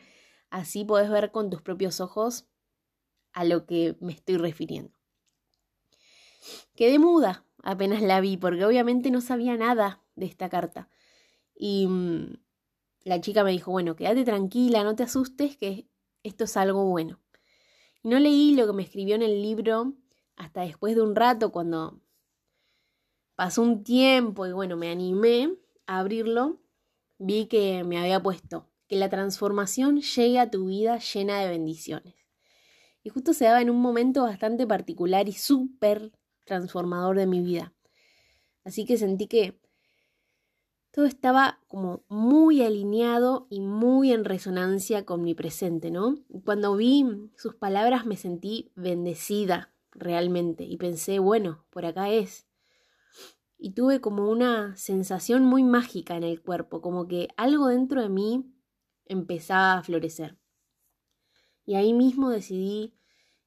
así 0.51 0.85
podés 0.85 1.11
ver 1.11 1.33
con 1.33 1.51
tus 1.51 1.61
propios 1.61 2.01
ojos 2.01 2.47
a 3.33 3.43
lo 3.43 3.67
que 3.67 3.97
me 3.99 4.13
estoy 4.13 4.37
refiriendo. 4.37 4.93
Quedé 6.77 7.01
muda 7.01 7.45
apenas 7.65 8.03
la 8.03 8.21
vi 8.21 8.37
porque 8.37 8.65
obviamente 8.65 9.11
no 9.11 9.21
sabía 9.21 9.57
nada 9.57 10.01
de 10.15 10.27
esta 10.27 10.49
carta. 10.49 10.89
Y 11.57 11.89
mm, 11.89 12.37
la 13.03 13.21
chica 13.21 13.43
me 13.43 13.51
dijo, 13.51 13.73
bueno, 13.73 13.97
quédate 13.97 14.23
tranquila, 14.23 14.85
no 14.85 14.95
te 14.95 15.03
asustes, 15.03 15.57
que 15.57 15.89
esto 16.23 16.45
es 16.45 16.57
algo 16.57 16.85
bueno. 16.85 17.19
Y 18.05 18.11
no 18.11 18.21
leí 18.21 18.55
lo 18.55 18.65
que 18.65 18.73
me 18.73 18.85
escribió 18.85 19.17
en 19.17 19.23
el 19.23 19.43
libro 19.43 19.95
hasta 20.37 20.61
después 20.61 20.95
de 20.95 21.03
un 21.03 21.17
rato, 21.17 21.51
cuando 21.51 22.01
pasó 23.35 23.63
un 23.63 23.83
tiempo 23.83 24.47
y 24.47 24.53
bueno, 24.53 24.77
me 24.77 24.89
animé 24.89 25.53
a 25.87 25.99
abrirlo, 25.99 26.61
vi 27.19 27.47
que 27.47 27.85
me 27.85 27.99
había 27.99 28.23
puesto 28.23 28.69
que 28.89 28.97
la 28.97 29.09
transformación 29.09 30.01
llegue 30.01 30.39
a 30.39 30.51
tu 30.51 30.67
vida 30.67 30.99
llena 30.99 31.41
de 31.41 31.49
bendiciones. 31.49 32.15
Y 33.03 33.11
justo 33.11 33.33
se 33.33 33.45
daba 33.45 33.63
en 33.63 33.71
un 33.71 33.81
momento 33.81 34.23
bastante 34.23 34.67
particular 34.67 35.29
y 35.29 35.33
súper 35.33 36.13
transformador 36.45 37.17
de 37.17 37.27
mi 37.27 37.41
vida. 37.41 37.73
Así 38.65 38.85
que 38.85 38.99
sentí 38.99 39.27
que 39.27 39.61
todo 40.91 41.05
estaba 41.05 41.61
como 41.69 42.05
muy 42.09 42.63
alineado 42.63 43.47
y 43.51 43.61
muy 43.61 44.13
en 44.13 44.25
resonancia 44.25 45.05
con 45.05 45.23
mi 45.23 45.35
presente, 45.35 45.91
¿no? 45.91 46.17
Cuando 46.45 46.75
vi 46.75 47.05
sus 47.37 47.55
palabras 47.55 48.07
me 48.07 48.17
sentí 48.17 48.73
bendecida 48.75 49.75
realmente 49.93 50.65
y 50.65 50.79
pensé, 50.79 51.19
bueno, 51.19 51.67
por 51.71 51.85
acá 51.85 52.09
es. 52.09 52.46
Y 53.59 53.73
tuve 53.73 54.01
como 54.01 54.31
una 54.31 54.77
sensación 54.77 55.45
muy 55.45 55.63
mágica 55.63 56.17
en 56.17 56.23
el 56.25 56.43
cuerpo, 56.43 56.81
como 56.81 57.09
que 57.09 57.29
algo 57.37 57.69
dentro 57.69 58.03
de 58.03 58.09
mí 58.09 58.45
empezaba 59.07 59.75
a 59.75 59.83
florecer. 59.83 60.37
Y 61.65 61.75
ahí 61.75 61.93
mismo 61.93 62.31
decidí 62.31 62.95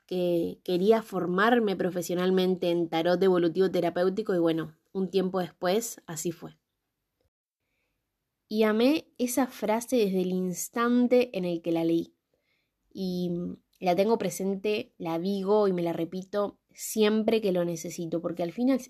que 0.06 0.60
quería 0.64 1.04
formarme 1.04 1.76
profesionalmente 1.76 2.72
en 2.72 2.90
tarot 2.90 3.22
evolutivo 3.22 3.70
terapéutico 3.70 4.34
y 4.34 4.40
bueno, 4.40 4.76
un 4.92 5.10
tiempo 5.10 5.40
después 5.40 6.02
así 6.08 6.32
fue. 6.32 6.58
Y 8.48 8.64
amé 8.64 9.14
esa 9.20 9.46
frase 9.46 9.98
desde 9.98 10.22
el 10.22 10.32
instante 10.32 11.38
en 11.38 11.46
el 11.46 11.62
que 11.62 11.72
la 11.72 11.84
leí. 11.84 12.16
Y 12.92 13.30
la 13.80 13.96
tengo 13.96 14.18
presente, 14.18 14.94
la 14.98 15.20
digo 15.20 15.68
y 15.68 15.74
me 15.74 15.84
la 15.84 15.94
repito 15.94 16.60
siempre 16.74 17.42
que 17.42 17.52
lo 17.52 17.64
necesito, 17.64 18.20
porque 18.20 18.42
al 18.42 18.52
final 18.52 18.82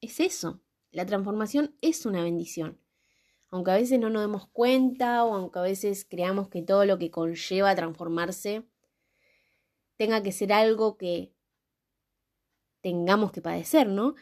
es 0.00 0.20
eso, 0.20 0.62
la 0.90 1.06
transformación 1.06 1.76
es 1.80 2.06
una 2.06 2.22
bendición. 2.22 2.80
Aunque 3.50 3.70
a 3.70 3.76
veces 3.76 3.98
no 3.98 4.10
nos 4.10 4.22
demos 4.22 4.48
cuenta 4.48 5.24
o 5.24 5.34
aunque 5.34 5.58
a 5.58 5.62
veces 5.62 6.04
creamos 6.04 6.48
que 6.48 6.62
todo 6.62 6.84
lo 6.84 6.98
que 6.98 7.10
conlleva 7.10 7.74
transformarse 7.74 8.64
tenga 9.96 10.22
que 10.22 10.32
ser 10.32 10.52
algo 10.52 10.96
que 10.96 11.32
tengamos 12.80 13.32
que 13.32 13.42
padecer, 13.42 13.88
¿no? 13.88 14.14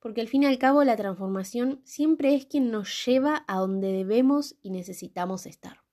Porque 0.00 0.20
al 0.20 0.28
fin 0.28 0.42
y 0.42 0.46
al 0.46 0.58
cabo 0.58 0.84
la 0.84 0.96
transformación 0.96 1.80
siempre 1.84 2.34
es 2.34 2.46
quien 2.46 2.70
nos 2.70 3.04
lleva 3.04 3.44
a 3.48 3.58
donde 3.58 3.92
debemos 3.92 4.56
y 4.62 4.70
necesitamos 4.70 5.46
estar. 5.46 5.86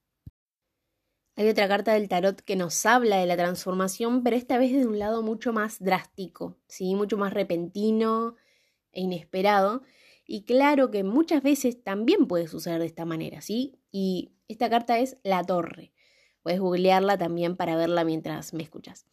Hay 1.36 1.48
otra 1.48 1.66
carta 1.66 1.94
del 1.94 2.08
tarot 2.08 2.40
que 2.42 2.54
nos 2.54 2.86
habla 2.86 3.16
de 3.16 3.26
la 3.26 3.36
transformación, 3.36 4.22
pero 4.22 4.36
esta 4.36 4.56
vez 4.56 4.72
de 4.72 4.86
un 4.86 5.00
lado 5.00 5.22
mucho 5.22 5.52
más 5.52 5.82
drástico, 5.82 6.56
¿sí? 6.68 6.94
mucho 6.94 7.16
más 7.16 7.32
repentino 7.34 8.36
e 8.92 9.00
inesperado. 9.00 9.82
Y 10.26 10.44
claro 10.44 10.90
que 10.90 11.04
muchas 11.04 11.42
veces 11.42 11.82
también 11.82 12.26
puede 12.26 12.48
suceder 12.48 12.80
de 12.80 12.86
esta 12.86 13.04
manera, 13.04 13.40
¿sí? 13.40 13.78
Y 13.90 14.32
esta 14.48 14.70
carta 14.70 14.98
es 14.98 15.18
la 15.22 15.44
torre. 15.44 15.92
Puedes 16.42 16.60
googlearla 16.60 17.18
también 17.18 17.56
para 17.56 17.76
verla 17.76 18.04
mientras 18.04 18.54
me 18.54 18.62
escuchas. 18.62 19.06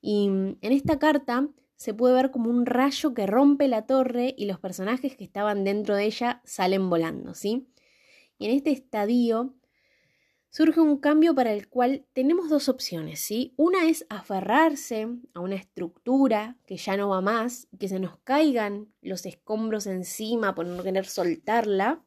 Y 0.00 0.28
mm, 0.28 0.58
en 0.60 0.72
esta 0.72 0.98
carta 0.98 1.48
se 1.76 1.94
puede 1.94 2.14
ver 2.14 2.30
como 2.30 2.50
un 2.50 2.66
rayo 2.66 3.14
que 3.14 3.26
rompe 3.26 3.68
la 3.68 3.86
torre 3.86 4.34
y 4.36 4.46
los 4.46 4.58
personajes 4.58 5.16
que 5.16 5.24
estaban 5.24 5.64
dentro 5.64 5.94
de 5.94 6.06
ella 6.06 6.42
salen 6.44 6.90
volando, 6.90 7.34
¿sí? 7.34 7.68
Y 8.38 8.46
en 8.46 8.52
este 8.52 8.70
estadio 8.70 9.54
surge 10.50 10.80
un 10.80 10.98
cambio 10.98 11.34
para 11.34 11.52
el 11.52 11.68
cual 11.68 12.06
tenemos 12.12 12.48
dos 12.48 12.68
opciones, 12.68 13.20
¿sí? 13.20 13.54
Una 13.56 13.88
es 13.88 14.06
aferrarse 14.08 15.08
a 15.34 15.40
una 15.40 15.56
estructura 15.56 16.56
que 16.66 16.76
ya 16.76 16.96
no 16.96 17.08
va 17.10 17.20
más, 17.20 17.68
que 17.78 17.88
se 17.88 18.00
nos 18.00 18.18
caigan 18.20 18.92
los 19.00 19.26
escombros 19.26 19.86
encima 19.86 20.54
por 20.54 20.66
no 20.66 20.82
querer 20.82 21.06
soltarla, 21.06 22.04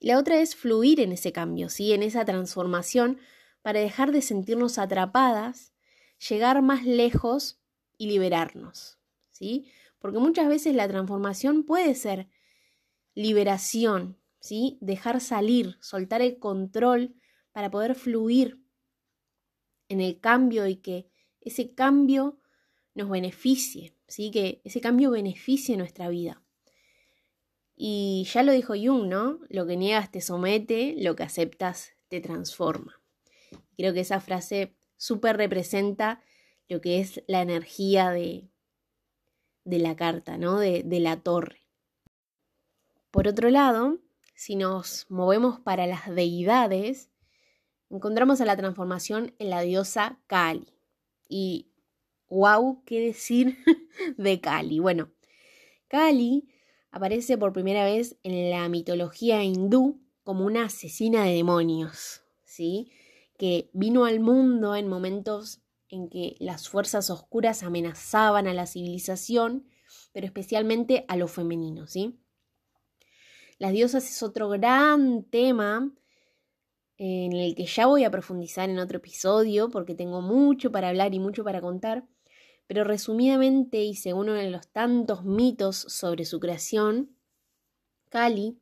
y 0.00 0.06
la 0.06 0.18
otra 0.18 0.40
es 0.40 0.54
fluir 0.54 1.00
en 1.00 1.12
ese 1.12 1.32
cambio, 1.32 1.68
¿sí? 1.68 1.92
en 1.92 2.02
esa 2.02 2.24
transformación, 2.24 3.18
para 3.62 3.80
dejar 3.80 4.12
de 4.12 4.22
sentirnos 4.22 4.78
atrapadas, 4.78 5.72
llegar 6.28 6.62
más 6.62 6.84
lejos 6.84 7.60
y 7.96 8.06
liberarnos. 8.06 8.98
¿sí? 9.30 9.70
Porque 9.98 10.18
muchas 10.18 10.48
veces 10.48 10.74
la 10.74 10.86
transformación 10.86 11.64
puede 11.64 11.94
ser 11.94 12.28
liberación, 13.14 14.17
¿sí? 14.40 14.78
dejar 14.80 15.20
salir, 15.20 15.76
soltar 15.80 16.22
el 16.22 16.38
control 16.38 17.14
para 17.52 17.70
poder 17.70 17.94
fluir 17.94 18.60
en 19.88 20.00
el 20.00 20.20
cambio 20.20 20.66
y 20.66 20.76
que 20.76 21.08
ese 21.40 21.74
cambio 21.74 22.38
nos 22.94 23.08
beneficie, 23.08 23.96
¿sí? 24.06 24.30
que 24.30 24.60
ese 24.64 24.80
cambio 24.80 25.10
beneficie 25.10 25.76
nuestra 25.76 26.08
vida. 26.08 26.42
Y 27.80 28.26
ya 28.32 28.42
lo 28.42 28.52
dijo 28.52 28.74
Jung, 28.74 29.06
¿no? 29.06 29.38
Lo 29.48 29.64
que 29.64 29.76
niegas 29.76 30.10
te 30.10 30.20
somete, 30.20 30.96
lo 30.98 31.14
que 31.14 31.22
aceptas 31.22 31.92
te 32.08 32.20
transforma. 32.20 33.00
Creo 33.76 33.94
que 33.94 34.00
esa 34.00 34.20
frase 34.20 34.74
súper 34.96 35.36
representa 35.36 36.20
lo 36.68 36.80
que 36.80 36.98
es 36.98 37.22
la 37.28 37.40
energía 37.40 38.10
de, 38.10 38.50
de 39.64 39.78
la 39.78 39.94
carta, 39.94 40.38
¿no? 40.38 40.58
De, 40.58 40.82
de 40.82 40.98
la 40.98 41.20
torre. 41.20 41.68
Por 43.12 43.28
otro 43.28 43.48
lado, 43.48 44.00
si 44.38 44.54
nos 44.54 45.04
movemos 45.08 45.58
para 45.58 45.88
las 45.88 46.14
deidades, 46.14 47.10
encontramos 47.90 48.40
a 48.40 48.44
la 48.44 48.56
transformación 48.56 49.34
en 49.40 49.50
la 49.50 49.62
diosa 49.62 50.20
Kali. 50.28 50.78
Y, 51.28 51.72
wow, 52.28 52.84
¿qué 52.86 53.00
decir 53.00 53.58
de 54.16 54.40
Kali? 54.40 54.78
Bueno, 54.78 55.10
Kali 55.88 56.48
aparece 56.92 57.36
por 57.36 57.52
primera 57.52 57.84
vez 57.84 58.16
en 58.22 58.50
la 58.50 58.68
mitología 58.68 59.42
hindú 59.42 60.00
como 60.22 60.46
una 60.46 60.66
asesina 60.66 61.24
de 61.24 61.34
demonios, 61.34 62.22
¿sí? 62.44 62.92
Que 63.38 63.70
vino 63.72 64.04
al 64.04 64.20
mundo 64.20 64.76
en 64.76 64.86
momentos 64.86 65.62
en 65.88 66.08
que 66.08 66.36
las 66.38 66.68
fuerzas 66.68 67.10
oscuras 67.10 67.64
amenazaban 67.64 68.46
a 68.46 68.54
la 68.54 68.66
civilización, 68.66 69.66
pero 70.12 70.26
especialmente 70.26 71.04
a 71.08 71.16
lo 71.16 71.26
femenino, 71.26 71.88
¿sí? 71.88 72.20
Las 73.58 73.72
diosas 73.72 74.08
es 74.08 74.22
otro 74.22 74.48
gran 74.48 75.24
tema 75.24 75.90
en 76.96 77.32
el 77.32 77.54
que 77.54 77.66
ya 77.66 77.86
voy 77.86 78.04
a 78.04 78.10
profundizar 78.10 78.70
en 78.70 78.78
otro 78.78 78.98
episodio 78.98 79.68
porque 79.68 79.94
tengo 79.94 80.20
mucho 80.20 80.70
para 80.70 80.88
hablar 80.88 81.14
y 81.14 81.18
mucho 81.18 81.42
para 81.42 81.60
contar, 81.60 82.06
pero 82.66 82.84
resumidamente 82.84 83.82
y 83.82 83.94
según 83.94 84.28
uno 84.28 84.34
de 84.34 84.50
los 84.50 84.68
tantos 84.68 85.24
mitos 85.24 85.76
sobre 85.76 86.24
su 86.24 86.38
creación, 86.38 87.16
Kali 88.10 88.58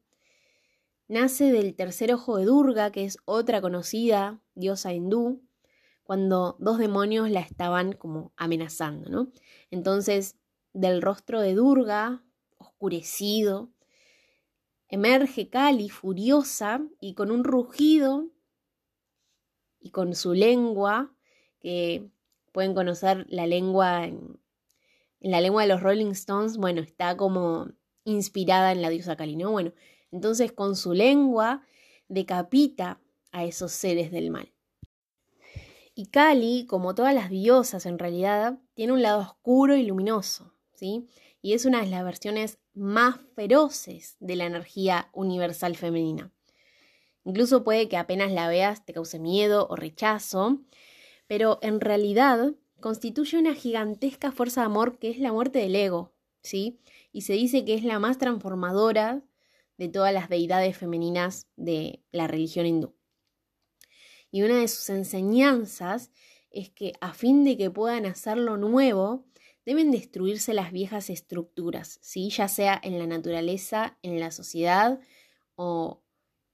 nace 1.09 1.53
del 1.53 1.75
tercer 1.75 2.13
ojo 2.13 2.39
de 2.39 2.47
Durga, 2.47 2.91
que 2.91 3.05
es 3.05 3.19
otra 3.27 3.61
conocida 3.61 4.41
diosa 4.55 4.95
hindú, 4.95 5.43
cuando 6.05 6.57
dos 6.59 6.79
demonios 6.79 7.31
la 7.31 7.41
estaban 7.41 7.93
como 7.93 8.33
amenazando, 8.37 9.11
¿no? 9.11 9.33
Entonces, 9.71 10.37
del 10.73 11.03
rostro 11.03 11.41
de 11.41 11.55
Durga, 11.55 12.23
oscurecido, 12.59 13.71
emerge 14.89 15.49
Kali 15.49 15.89
furiosa 15.89 16.87
y 17.01 17.15
con 17.15 17.31
un 17.31 17.45
rugido 17.45 18.29
y 19.81 19.91
con 19.91 20.15
su 20.15 20.35
lengua 20.35 21.13
que 21.61 22.09
pueden 22.53 22.75
conocer 22.75 23.27
la 23.29 23.47
lengua 23.47 24.07
en, 24.07 24.41
la 25.21 25.41
lengua 25.41 25.63
de 25.63 25.69
los 25.69 25.83
Rolling 25.83 26.13
Stones, 26.13 26.57
bueno, 26.57 26.81
está 26.81 27.17
como 27.17 27.69
inspirada 28.05 28.73
en 28.73 28.83
la 28.83 28.91
diosa 28.91 29.17
Kali, 29.17 29.37
¿no? 29.37 29.51
Bueno, 29.51 29.73
entonces 30.13 30.53
con 30.53 30.77
su 30.77 30.93
lengua 30.93 31.63
decapita 32.09 33.01
a 33.33 33.45
esos 33.45 33.73
seres 33.73 34.11
del 34.13 34.31
mal. 34.31 34.53
Y 35.95 36.07
Kali, 36.07 36.67
como 36.67 36.95
todas 36.95 37.15
las 37.15 37.31
diosas 37.31 37.87
en 37.87 37.99
realidad, 37.99 38.59
tiene 38.75 38.93
un 38.93 39.03
lado 39.03 39.21
oscuro 39.21 39.77
y 39.77 39.85
luminoso, 39.85 40.53
¿sí? 40.75 41.09
Y 41.47 41.53
es 41.53 41.65
una 41.65 41.81
de 41.81 41.87
las 41.87 42.03
versiones 42.03 42.59
más 42.75 43.21
feroces 43.37 44.17
de 44.19 44.35
la 44.35 44.47
energía 44.47 45.11
universal 45.13 45.77
femenina. 45.77 46.33
Incluso 47.23 47.63
puede 47.63 47.89
que 47.89 47.97
apenas 47.97 48.33
la 48.33 48.49
veas 48.49 48.85
te 48.85 48.93
cause 48.93 49.21
miedo 49.21 49.69
o 49.71 49.77
rechazo, 49.77 50.59
pero 51.29 51.61
en 51.63 51.81
realidad 51.81 52.57
constituye 52.81 53.39
una 53.39 53.55
gigantesca 53.55 54.33
fuerza 54.33 54.63
de 54.63 54.67
amor 54.67 54.99
que 54.99 55.09
es 55.09 55.21
la 55.21 55.33
muerte 55.33 55.61
del 55.61 55.77
ego, 55.77 56.17
¿sí? 56.43 56.81
Y 57.13 57.21
se 57.21 57.35
dice 57.35 57.65
que 57.65 57.75
es 57.75 57.85
la 57.85 58.01
más 58.01 58.19
transformadora 58.19 59.23
de 59.79 59.87
todas 59.89 60.13
las 60.13 60.29
deidades 60.29 60.77
femeninas 60.77 61.47
de 61.55 62.03
la 62.11 62.27
religión 62.27 62.67
hindú. 62.67 62.97
Y 64.33 64.43
una 64.43 64.59
de 64.59 64.67
sus 64.67 64.91
enseñanzas 64.91 66.11
es 66.51 66.71
que 66.71 66.95
a 67.01 67.15
fin 67.15 67.45
de 67.45 67.57
que 67.57 67.71
puedan 67.71 68.05
hacer 68.05 68.37
lo 68.37 68.57
nuevo, 68.57 69.25
deben 69.67 69.91
destruirse 69.91 70.55
las 70.55 70.71
viejas 70.71 71.11
estructuras, 71.11 71.99
¿sí? 72.01 72.31
ya 72.31 72.47
sea 72.47 72.81
en 72.83 72.99
la 72.99 73.07
naturaleza, 73.07 73.99
en 74.03 74.21
la 74.21 74.31
sociedad 74.31 75.01
o 75.57 76.03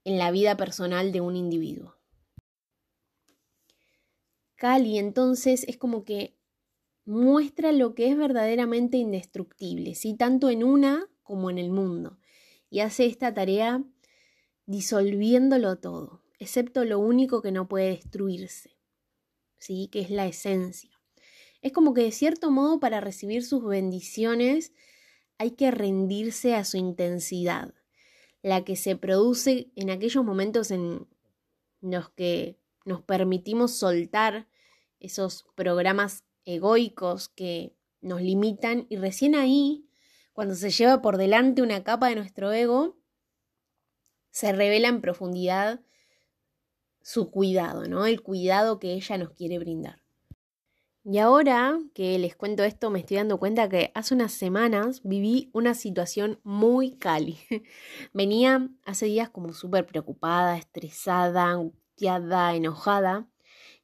en 0.04 0.18
la 0.18 0.30
vida 0.30 0.56
personal 0.56 1.12
de 1.12 1.20
un 1.20 1.36
individuo. 1.36 1.94
Cali 4.56 4.98
entonces 4.98 5.64
es 5.68 5.76
como 5.76 6.04
que 6.04 6.38
muestra 7.04 7.72
lo 7.72 7.94
que 7.94 8.08
es 8.08 8.16
verdaderamente 8.16 8.96
indestructible, 8.96 9.94
¿sí? 9.94 10.14
tanto 10.14 10.48
en 10.48 10.64
una 10.64 11.06
como 11.22 11.50
en 11.50 11.58
el 11.58 11.70
mundo, 11.70 12.18
y 12.70 12.80
hace 12.80 13.04
esta 13.04 13.34
tarea 13.34 13.84
disolviéndolo 14.64 15.78
todo, 15.78 16.22
excepto 16.38 16.84
lo 16.84 16.98
único 16.98 17.42
que 17.42 17.52
no 17.52 17.68
puede 17.68 17.90
destruirse, 17.90 18.78
¿sí? 19.58 19.88
que 19.92 20.00
es 20.00 20.10
la 20.10 20.26
esencia. 20.26 20.91
Es 21.62 21.72
como 21.72 21.94
que 21.94 22.02
de 22.02 22.12
cierto 22.12 22.50
modo 22.50 22.80
para 22.80 23.00
recibir 23.00 23.44
sus 23.44 23.64
bendiciones 23.64 24.72
hay 25.38 25.52
que 25.52 25.70
rendirse 25.70 26.54
a 26.54 26.64
su 26.64 26.76
intensidad, 26.76 27.72
la 28.42 28.64
que 28.64 28.76
se 28.76 28.96
produce 28.96 29.70
en 29.76 29.90
aquellos 29.90 30.24
momentos 30.24 30.70
en 30.72 31.06
los 31.80 32.10
que 32.10 32.58
nos 32.84 33.02
permitimos 33.02 33.76
soltar 33.76 34.48
esos 34.98 35.46
programas 35.54 36.24
egoicos 36.44 37.28
que 37.28 37.76
nos 38.00 38.20
limitan 38.20 38.86
y 38.88 38.96
recién 38.96 39.36
ahí, 39.36 39.88
cuando 40.32 40.54
se 40.56 40.70
lleva 40.70 41.00
por 41.00 41.16
delante 41.16 41.62
una 41.62 41.84
capa 41.84 42.08
de 42.08 42.16
nuestro 42.16 42.52
ego, 42.52 42.96
se 44.30 44.52
revela 44.52 44.88
en 44.88 45.00
profundidad 45.00 45.80
su 47.02 47.30
cuidado, 47.30 47.86
¿no? 47.86 48.06
El 48.06 48.22
cuidado 48.22 48.78
que 48.78 48.94
ella 48.94 49.18
nos 49.18 49.30
quiere 49.30 49.58
brindar. 49.58 50.01
Y 51.04 51.18
ahora 51.18 51.80
que 51.94 52.16
les 52.20 52.36
cuento 52.36 52.62
esto, 52.62 52.88
me 52.88 53.00
estoy 53.00 53.16
dando 53.16 53.38
cuenta 53.38 53.68
que 53.68 53.90
hace 53.94 54.14
unas 54.14 54.32
semanas 54.32 55.00
viví 55.02 55.50
una 55.52 55.74
situación 55.74 56.38
muy 56.44 56.92
cali. 56.96 57.38
Venía 58.12 58.68
hace 58.84 59.06
días 59.06 59.28
como 59.28 59.52
súper 59.52 59.84
preocupada, 59.84 60.56
estresada, 60.56 61.50
angustiada, 61.50 62.54
enojada. 62.54 63.26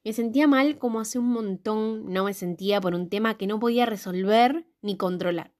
Me 0.05 0.13
sentía 0.13 0.47
mal 0.47 0.77
como 0.77 1.01
hace 1.01 1.19
un 1.19 1.29
montón 1.33 2.11
no 2.11 2.23
me 2.23 2.33
sentía 2.33 2.79
por 2.79 2.95
un 2.95 3.09
tema 3.09 3.37
que 3.37 3.47
no 3.47 3.59
podía 3.59 3.85
resolver 3.85 4.65
ni 4.81 4.95
controlar. 4.95 5.53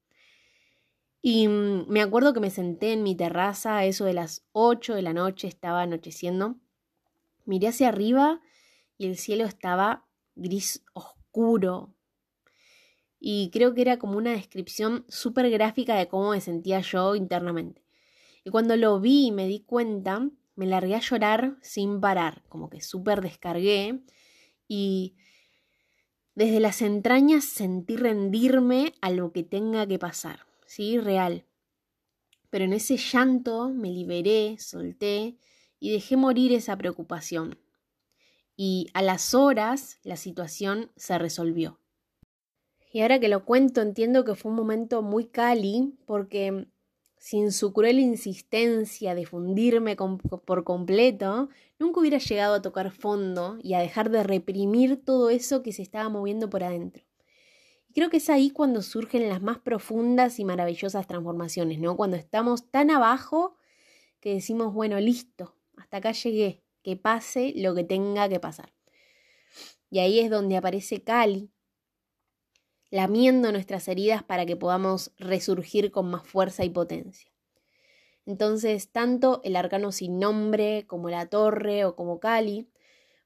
Y 1.21 1.49
mm, 1.49 1.89
me 1.89 2.01
acuerdo 2.01 2.33
que 2.33 2.39
me 2.39 2.51
senté 2.51 2.93
en 2.93 3.03
mi 3.03 3.15
terraza, 3.15 3.83
eso 3.83 4.05
de 4.05 4.13
las 4.13 4.45
8 4.53 4.95
de 4.95 5.01
la 5.01 5.11
noche, 5.13 5.49
estaba 5.49 5.81
anocheciendo. 5.81 6.55
Miré 7.43 7.67
hacia 7.67 7.89
arriba 7.89 8.39
y 8.97 9.07
el 9.07 9.17
cielo 9.17 9.43
estaba 9.43 10.05
gris 10.35 10.85
oscuro 10.93 11.18
Y 13.19 13.49
creo 13.51 13.73
que 13.73 13.81
era 13.81 13.99
como 13.99 14.17
una 14.17 14.31
descripción 14.31 15.05
súper 15.09 15.49
gráfica 15.49 15.95
de 15.95 16.07
cómo 16.07 16.31
me 16.31 16.41
sentía 16.41 16.79
yo 16.79 17.15
internamente. 17.15 17.83
Y 18.43 18.49
cuando 18.49 18.77
lo 18.77 18.99
vi 18.99 19.27
y 19.27 19.31
me 19.31 19.47
di 19.47 19.59
cuenta, 19.61 20.29
me 20.55 20.65
largué 20.65 20.95
a 20.95 20.99
llorar 20.99 21.57
sin 21.61 21.99
parar, 21.99 22.43
como 22.49 22.69
que 22.69 22.81
súper 22.81 23.21
descargué 23.21 24.01
y 24.67 25.15
desde 26.35 26.59
las 26.59 26.81
entrañas 26.81 27.43
sentí 27.43 27.97
rendirme 27.97 28.93
a 29.01 29.11
lo 29.11 29.33
que 29.33 29.43
tenga 29.43 29.85
que 29.87 29.99
pasar, 29.99 30.45
¿sí? 30.65 30.97
Real. 30.97 31.45
Pero 32.49 32.65
en 32.65 32.73
ese 32.73 32.97
llanto 32.97 33.69
me 33.69 33.91
liberé, 33.91 34.57
solté 34.57 35.37
y 35.79 35.91
dejé 35.91 36.15
morir 36.17 36.53
esa 36.53 36.77
preocupación 36.77 37.57
y 38.61 38.89
a 38.93 39.01
las 39.01 39.33
horas 39.33 39.99
la 40.03 40.17
situación 40.17 40.91
se 40.97 41.17
resolvió. 41.17 41.79
Y 42.91 42.99
ahora 42.99 43.17
que 43.17 43.29
lo 43.29 43.45
cuento 43.45 43.79
entiendo 43.79 44.25
que 44.25 44.35
fue 44.35 44.51
un 44.51 44.57
momento 44.57 45.01
muy 45.01 45.27
cali 45.27 45.97
porque 46.05 46.67
sin 47.17 47.53
su 47.53 47.71
cruel 47.71 47.99
insistencia 47.99 49.15
de 49.15 49.25
fundirme 49.25 49.95
por 49.95 50.65
completo, 50.65 51.47
nunca 51.79 52.01
hubiera 52.01 52.17
llegado 52.17 52.55
a 52.55 52.61
tocar 52.61 52.91
fondo 52.91 53.57
y 53.63 53.75
a 53.75 53.79
dejar 53.79 54.09
de 54.09 54.23
reprimir 54.23 55.05
todo 55.05 55.29
eso 55.29 55.63
que 55.63 55.71
se 55.71 55.81
estaba 55.81 56.09
moviendo 56.09 56.49
por 56.49 56.61
adentro. 56.65 57.05
Y 57.87 57.93
creo 57.93 58.09
que 58.09 58.17
es 58.17 58.29
ahí 58.29 58.49
cuando 58.49 58.81
surgen 58.81 59.29
las 59.29 59.41
más 59.41 59.59
profundas 59.59 60.37
y 60.37 60.43
maravillosas 60.43 61.07
transformaciones, 61.07 61.79
¿no? 61.79 61.95
Cuando 61.95 62.17
estamos 62.17 62.69
tan 62.69 62.91
abajo 62.91 63.55
que 64.19 64.33
decimos, 64.33 64.73
bueno, 64.73 64.99
listo, 64.99 65.55
hasta 65.77 65.97
acá 65.97 66.11
llegué, 66.11 66.61
que 66.89 66.95
pase 66.95 67.53
lo 67.55 67.75
que 67.75 67.83
tenga 67.83 68.27
que 68.27 68.39
pasar. 68.39 68.73
Y 69.91 69.99
ahí 69.99 70.19
es 70.19 70.31
donde 70.31 70.57
aparece 70.57 71.03
Cali, 71.03 71.51
lamiendo 72.89 73.51
nuestras 73.51 73.87
heridas 73.87 74.23
para 74.23 74.47
que 74.47 74.55
podamos 74.55 75.11
resurgir 75.17 75.91
con 75.91 76.09
más 76.09 76.25
fuerza 76.25 76.65
y 76.65 76.69
potencia. 76.69 77.31
Entonces, 78.25 78.91
tanto 78.91 79.41
el 79.43 79.55
arcano 79.55 79.91
sin 79.91 80.17
nombre 80.17 80.85
como 80.87 81.09
la 81.09 81.27
torre 81.27 81.85
o 81.85 81.95
como 81.95 82.19
Cali 82.19 82.67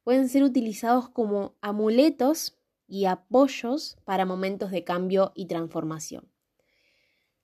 pueden 0.03 0.27
ser 0.27 0.43
utilizados 0.43 1.07
como 1.09 1.55
amuletos 1.61 2.57
y 2.87 3.05
apoyos 3.05 3.95
para 4.03 4.25
momentos 4.25 4.71
de 4.71 4.83
cambio 4.83 5.31
y 5.35 5.45
transformación. 5.45 6.29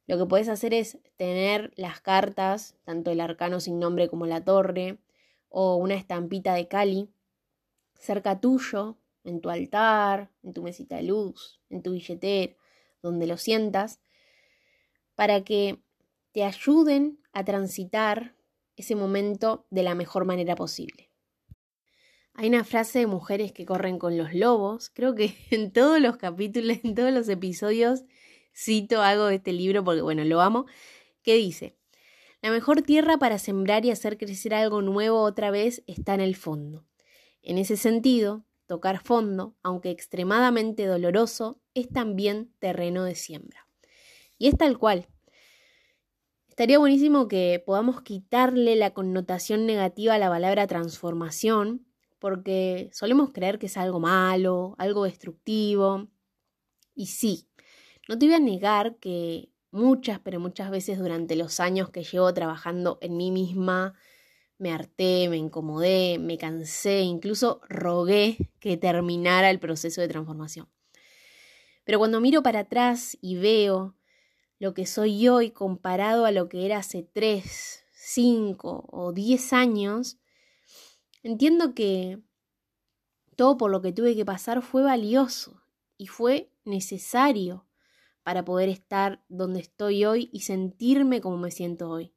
Lo 0.05 0.17
que 0.17 0.25
puedes 0.25 0.49
hacer 0.49 0.73
es 0.73 0.97
tener 1.15 1.71
las 1.75 2.01
cartas, 2.01 2.75
tanto 2.83 3.11
el 3.11 3.21
arcano 3.21 3.59
sin 3.59 3.79
nombre 3.79 4.09
como 4.09 4.25
la 4.25 4.43
torre, 4.43 4.99
o 5.49 5.75
una 5.75 5.95
estampita 5.95 6.53
de 6.53 6.67
Cali 6.67 7.09
cerca 7.99 8.39
tuyo, 8.39 8.97
en 9.23 9.41
tu 9.41 9.49
altar, 9.49 10.31
en 10.43 10.53
tu 10.53 10.63
mesita 10.63 10.95
de 10.95 11.03
luz, 11.03 11.59
en 11.69 11.83
tu 11.83 11.91
billetera, 11.91 12.53
donde 13.01 13.27
lo 13.27 13.37
sientas, 13.37 13.99
para 15.15 15.43
que 15.43 15.81
te 16.31 16.43
ayuden 16.43 17.19
a 17.33 17.43
transitar 17.43 18.35
ese 18.77 18.95
momento 18.95 19.65
de 19.69 19.83
la 19.83 19.95
mejor 19.95 20.25
manera 20.25 20.55
posible. 20.55 21.09
Hay 22.33 22.47
una 22.47 22.63
frase 22.63 22.99
de 22.99 23.07
mujeres 23.07 23.51
que 23.51 23.65
corren 23.65 23.99
con 23.99 24.17
los 24.17 24.33
lobos, 24.33 24.89
creo 24.89 25.13
que 25.15 25.35
en 25.51 25.71
todos 25.73 25.99
los 25.99 26.17
capítulos, 26.17 26.77
en 26.83 26.95
todos 26.95 27.11
los 27.11 27.27
episodios 27.27 28.03
cito 28.55 29.01
algo 29.01 29.25
de 29.25 29.35
este 29.35 29.53
libro 29.53 29.83
porque 29.83 30.01
bueno, 30.01 30.23
lo 30.23 30.41
amo, 30.41 30.65
que 31.21 31.35
dice, 31.35 31.77
la 32.41 32.51
mejor 32.51 32.81
tierra 32.81 33.17
para 33.17 33.37
sembrar 33.37 33.85
y 33.85 33.91
hacer 33.91 34.17
crecer 34.17 34.53
algo 34.53 34.81
nuevo 34.81 35.21
otra 35.21 35.51
vez 35.51 35.83
está 35.87 36.13
en 36.13 36.21
el 36.21 36.35
fondo. 36.35 36.85
En 37.41 37.57
ese 37.57 37.75
sentido, 37.77 38.45
tocar 38.65 39.01
fondo, 39.03 39.55
aunque 39.63 39.89
extremadamente 39.89 40.85
doloroso, 40.85 41.59
es 41.73 41.89
también 41.89 42.53
terreno 42.59 43.03
de 43.03 43.15
siembra. 43.15 43.67
Y 44.37 44.47
es 44.47 44.57
tal 44.57 44.77
cual. 44.77 45.07
Estaría 46.47 46.77
buenísimo 46.77 47.27
que 47.27 47.61
podamos 47.65 48.01
quitarle 48.01 48.75
la 48.75 48.93
connotación 48.93 49.65
negativa 49.65 50.15
a 50.15 50.19
la 50.19 50.29
palabra 50.29 50.67
transformación, 50.67 51.85
porque 52.19 52.89
solemos 52.93 53.31
creer 53.31 53.59
que 53.59 53.67
es 53.67 53.77
algo 53.77 53.99
malo, 53.99 54.75
algo 54.77 55.05
destructivo. 55.05 56.09
Y 56.95 57.07
sí, 57.07 57.49
no 58.07 58.17
te 58.17 58.25
voy 58.25 58.35
a 58.35 58.39
negar 58.39 58.97
que 58.97 59.49
muchas, 59.71 60.19
pero 60.19 60.39
muchas 60.39 60.71
veces 60.71 60.99
durante 60.99 61.35
los 61.35 61.59
años 61.59 61.89
que 61.89 62.03
llevo 62.03 62.33
trabajando 62.33 62.97
en 63.01 63.17
mí 63.17 63.31
misma, 63.31 63.95
me 64.57 64.73
harté, 64.73 65.29
me 65.29 65.37
incomodé, 65.37 66.17
me 66.19 66.37
cansé, 66.37 67.01
incluso 67.01 67.61
rogué 67.69 68.51
que 68.59 68.77
terminara 68.77 69.49
el 69.49 69.59
proceso 69.59 70.01
de 70.01 70.09
transformación. 70.09 70.67
Pero 71.85 71.97
cuando 71.97 72.21
miro 72.21 72.43
para 72.43 72.59
atrás 72.59 73.17
y 73.21 73.37
veo 73.37 73.95
lo 74.59 74.73
que 74.73 74.85
soy 74.85 75.27
hoy 75.29 75.51
comparado 75.51 76.25
a 76.25 76.31
lo 76.31 76.49
que 76.49 76.65
era 76.65 76.77
hace 76.77 77.03
tres, 77.03 77.85
cinco 77.93 78.85
o 78.91 79.13
diez 79.13 79.53
años, 79.53 80.19
entiendo 81.23 81.73
que 81.73 82.19
todo 83.37 83.55
por 83.55 83.71
lo 83.71 83.81
que 83.81 83.93
tuve 83.93 84.15
que 84.15 84.25
pasar 84.25 84.61
fue 84.61 84.83
valioso 84.83 85.63
y 85.97 86.07
fue 86.07 86.51
necesario 86.65 87.65
para 88.23 88.45
poder 88.45 88.69
estar 88.69 89.23
donde 89.29 89.59
estoy 89.59 90.05
hoy 90.05 90.29
y 90.31 90.41
sentirme 90.41 91.21
como 91.21 91.37
me 91.37 91.51
siento 91.51 91.89
hoy. 91.89 92.13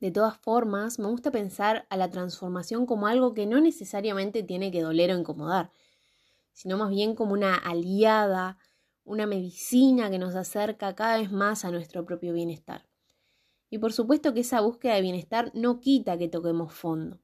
De 0.00 0.10
todas 0.10 0.38
formas, 0.38 0.98
me 0.98 1.08
gusta 1.08 1.30
pensar 1.30 1.86
a 1.90 1.96
la 1.98 2.10
transformación 2.10 2.86
como 2.86 3.06
algo 3.06 3.34
que 3.34 3.46
no 3.46 3.60
necesariamente 3.60 4.42
tiene 4.42 4.70
que 4.70 4.80
doler 4.80 5.10
o 5.10 5.18
incomodar, 5.18 5.72
sino 6.52 6.78
más 6.78 6.88
bien 6.88 7.14
como 7.14 7.34
una 7.34 7.54
aliada, 7.54 8.56
una 9.04 9.26
medicina 9.26 10.10
que 10.10 10.18
nos 10.18 10.34
acerca 10.36 10.94
cada 10.94 11.18
vez 11.18 11.30
más 11.30 11.64
a 11.64 11.70
nuestro 11.70 12.06
propio 12.06 12.32
bienestar. 12.32 12.88
Y 13.68 13.78
por 13.78 13.92
supuesto 13.92 14.32
que 14.32 14.40
esa 14.40 14.60
búsqueda 14.60 14.94
de 14.94 15.02
bienestar 15.02 15.52
no 15.54 15.80
quita 15.80 16.16
que 16.16 16.28
toquemos 16.28 16.72
fondo, 16.72 17.20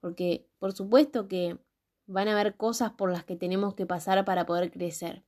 porque 0.00 0.48
por 0.58 0.72
supuesto 0.72 1.28
que 1.28 1.58
van 2.06 2.28
a 2.28 2.32
haber 2.32 2.56
cosas 2.56 2.92
por 2.92 3.10
las 3.10 3.24
que 3.24 3.36
tenemos 3.36 3.74
que 3.74 3.86
pasar 3.86 4.24
para 4.24 4.46
poder 4.46 4.70
crecer. 4.70 5.24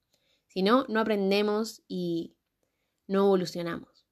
Si 0.48 0.62
no, 0.62 0.84
no 0.88 1.00
aprendemos 1.00 1.82
y 1.86 2.36
no 3.06 3.20
evolucionamos. 3.26 4.06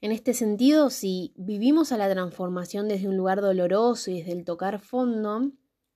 En 0.00 0.12
este 0.12 0.34
sentido, 0.34 0.90
si 0.90 1.32
vivimos 1.36 1.92
a 1.92 1.96
la 1.96 2.10
transformación 2.10 2.88
desde 2.88 3.08
un 3.08 3.16
lugar 3.16 3.40
doloroso 3.40 4.10
y 4.10 4.18
desde 4.18 4.32
el 4.32 4.44
tocar 4.44 4.78
fondo, 4.80 5.52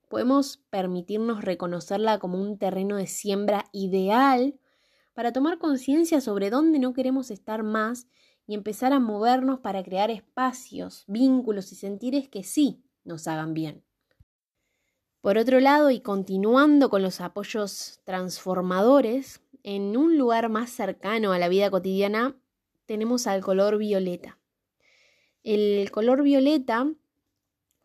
podemos 0.07 0.57
permitirnos 0.69 1.43
reconocerla 1.43 2.17
como 2.17 2.41
un 2.41 2.57
terreno 2.57 2.95
de 2.95 3.05
siembra 3.05 3.65
ideal 3.71 4.59
para 5.13 5.31
tomar 5.31 5.59
conciencia 5.59 6.21
sobre 6.21 6.49
dónde 6.49 6.79
no 6.79 6.93
queremos 6.93 7.29
estar 7.29 7.61
más 7.61 8.07
y 8.47 8.55
empezar 8.55 8.93
a 8.93 8.99
movernos 8.99 9.59
para 9.59 9.83
crear 9.83 10.09
espacios, 10.09 11.03
vínculos 11.07 11.71
y 11.71 11.75
sentires 11.75 12.27
que 12.29 12.43
sí 12.43 12.83
nos 13.03 13.27
hagan 13.27 13.53
bien. 13.53 13.83
Por 15.21 15.37
otro 15.37 15.59
lado, 15.59 15.91
y 15.91 15.99
continuando 15.99 16.89
con 16.89 17.01
los 17.01 17.19
apoyos 17.19 17.99
transformadores, 18.05 19.41
en 19.63 19.97
un 19.97 20.17
lugar 20.17 20.47
más 20.47 20.69
cercano 20.69 21.33
a 21.33 21.39
la 21.39 21.49
vida 21.49 21.69
cotidiana 21.69 22.37
tenemos 22.85 23.27
al 23.27 23.41
color 23.41 23.77
violeta. 23.77 24.39
El 25.43 25.91
color 25.91 26.23
violeta 26.23 26.91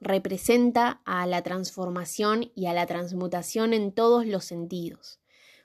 representa 0.00 1.02
a 1.04 1.26
la 1.26 1.42
transformación 1.42 2.52
y 2.54 2.66
a 2.66 2.72
la 2.72 2.86
transmutación 2.86 3.72
en 3.72 3.92
todos 3.92 4.26
los 4.26 4.44
sentidos, 4.44 5.20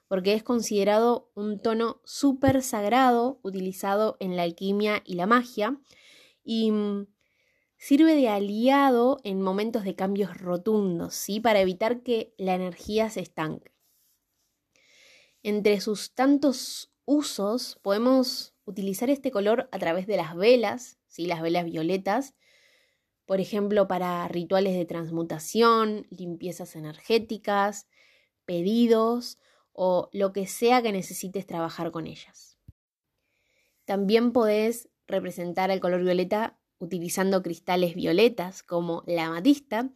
porque 0.07 0.33
es 0.33 0.41
considerado 0.41 1.29
un 1.35 1.61
tono 1.61 2.01
súper 2.03 2.63
sagrado 2.63 3.39
utilizado 3.43 4.17
en 4.19 4.35
la 4.35 4.43
alquimia 4.43 5.03
y 5.05 5.15
la 5.15 5.27
magia 5.27 5.79
y 6.43 6.71
mm, 6.71 7.07
sirve 7.79 8.13
de 8.13 8.27
aliado 8.27 9.19
en 9.23 9.41
momentos 9.41 9.85
de 9.85 9.95
cambios 9.95 10.37
rotundos, 10.37 11.15
¿sí? 11.15 11.39
para 11.39 11.61
evitar 11.61 12.03
que 12.03 12.33
la 12.37 12.53
energía 12.53 13.09
se 13.09 13.21
estanque. 13.21 13.71
Entre 15.41 15.79
sus 15.79 16.13
tantos 16.13 16.91
usos 17.05 17.79
podemos 17.81 18.53
utilizar 18.65 19.09
este 19.09 19.31
color 19.31 19.69
a 19.71 19.79
través 19.79 20.05
de 20.07 20.17
las 20.17 20.35
velas, 20.35 20.99
¿sí? 21.07 21.25
las 21.25 21.41
velas 21.41 21.65
violetas, 21.65 22.35
por 23.25 23.39
ejemplo, 23.39 23.87
para 23.87 24.27
rituales 24.27 24.75
de 24.75 24.85
transmutación, 24.85 26.05
limpiezas 26.09 26.75
energéticas, 26.75 27.87
pedidos 28.43 29.37
o 29.71 30.09
lo 30.11 30.33
que 30.33 30.47
sea 30.47 30.81
que 30.81 30.91
necesites 30.91 31.45
trabajar 31.45 31.91
con 31.91 32.07
ellas. 32.07 32.57
También 33.85 34.33
podés 34.33 34.89
representar 35.07 35.71
el 35.71 35.79
color 35.79 36.03
violeta 36.03 36.58
utilizando 36.79 37.41
cristales 37.43 37.95
violetas 37.95 38.63
como 38.63 39.03
la 39.05 39.25
amatista, 39.25 39.89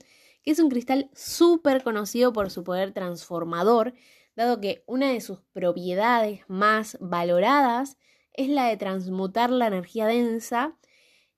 que 0.43 0.51
es 0.51 0.59
un 0.59 0.69
cristal 0.69 1.09
súper 1.13 1.83
conocido 1.83 2.33
por 2.33 2.51
su 2.51 2.63
poder 2.63 2.93
transformador, 2.93 3.93
dado 4.35 4.59
que 4.59 4.83
una 4.87 5.09
de 5.09 5.21
sus 5.21 5.39
propiedades 5.53 6.41
más 6.47 6.97
valoradas 6.99 7.97
es 8.33 8.49
la 8.49 8.67
de 8.67 8.77
transmutar 8.77 9.49
la 9.49 9.67
energía 9.67 10.05
densa 10.07 10.77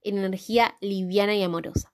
en 0.02 0.18
energía 0.18 0.76
liviana 0.82 1.36
y 1.36 1.44
amorosa. 1.44 1.94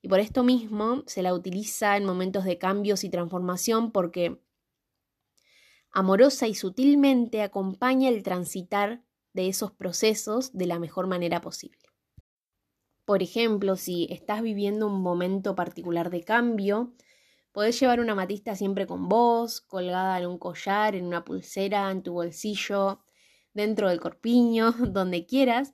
Y 0.00 0.08
por 0.08 0.20
esto 0.20 0.44
mismo 0.44 1.02
se 1.06 1.22
la 1.22 1.34
utiliza 1.34 1.96
en 1.96 2.04
momentos 2.04 2.44
de 2.44 2.58
cambios 2.58 3.04
y 3.04 3.10
transformación 3.10 3.90
porque 3.90 4.40
amorosa 5.90 6.46
y 6.46 6.54
sutilmente 6.54 7.42
acompaña 7.42 8.08
el 8.08 8.22
transitar 8.22 9.02
de 9.32 9.48
esos 9.48 9.72
procesos 9.72 10.52
de 10.52 10.66
la 10.66 10.78
mejor 10.78 11.06
manera 11.08 11.40
posible. 11.40 11.87
Por 13.08 13.22
ejemplo, 13.22 13.76
si 13.76 14.06
estás 14.10 14.42
viviendo 14.42 14.86
un 14.86 15.00
momento 15.00 15.54
particular 15.54 16.10
de 16.10 16.24
cambio, 16.24 16.92
podés 17.52 17.80
llevar 17.80 18.00
una 18.00 18.14
matista 18.14 18.54
siempre 18.54 18.86
con 18.86 19.08
vos, 19.08 19.62
colgada 19.62 20.18
en 20.18 20.26
un 20.26 20.36
collar, 20.36 20.94
en 20.94 21.06
una 21.06 21.24
pulsera, 21.24 21.90
en 21.90 22.02
tu 22.02 22.12
bolsillo, 22.12 23.02
dentro 23.54 23.88
del 23.88 23.98
corpiño, 23.98 24.72
donde 24.92 25.24
quieras, 25.24 25.72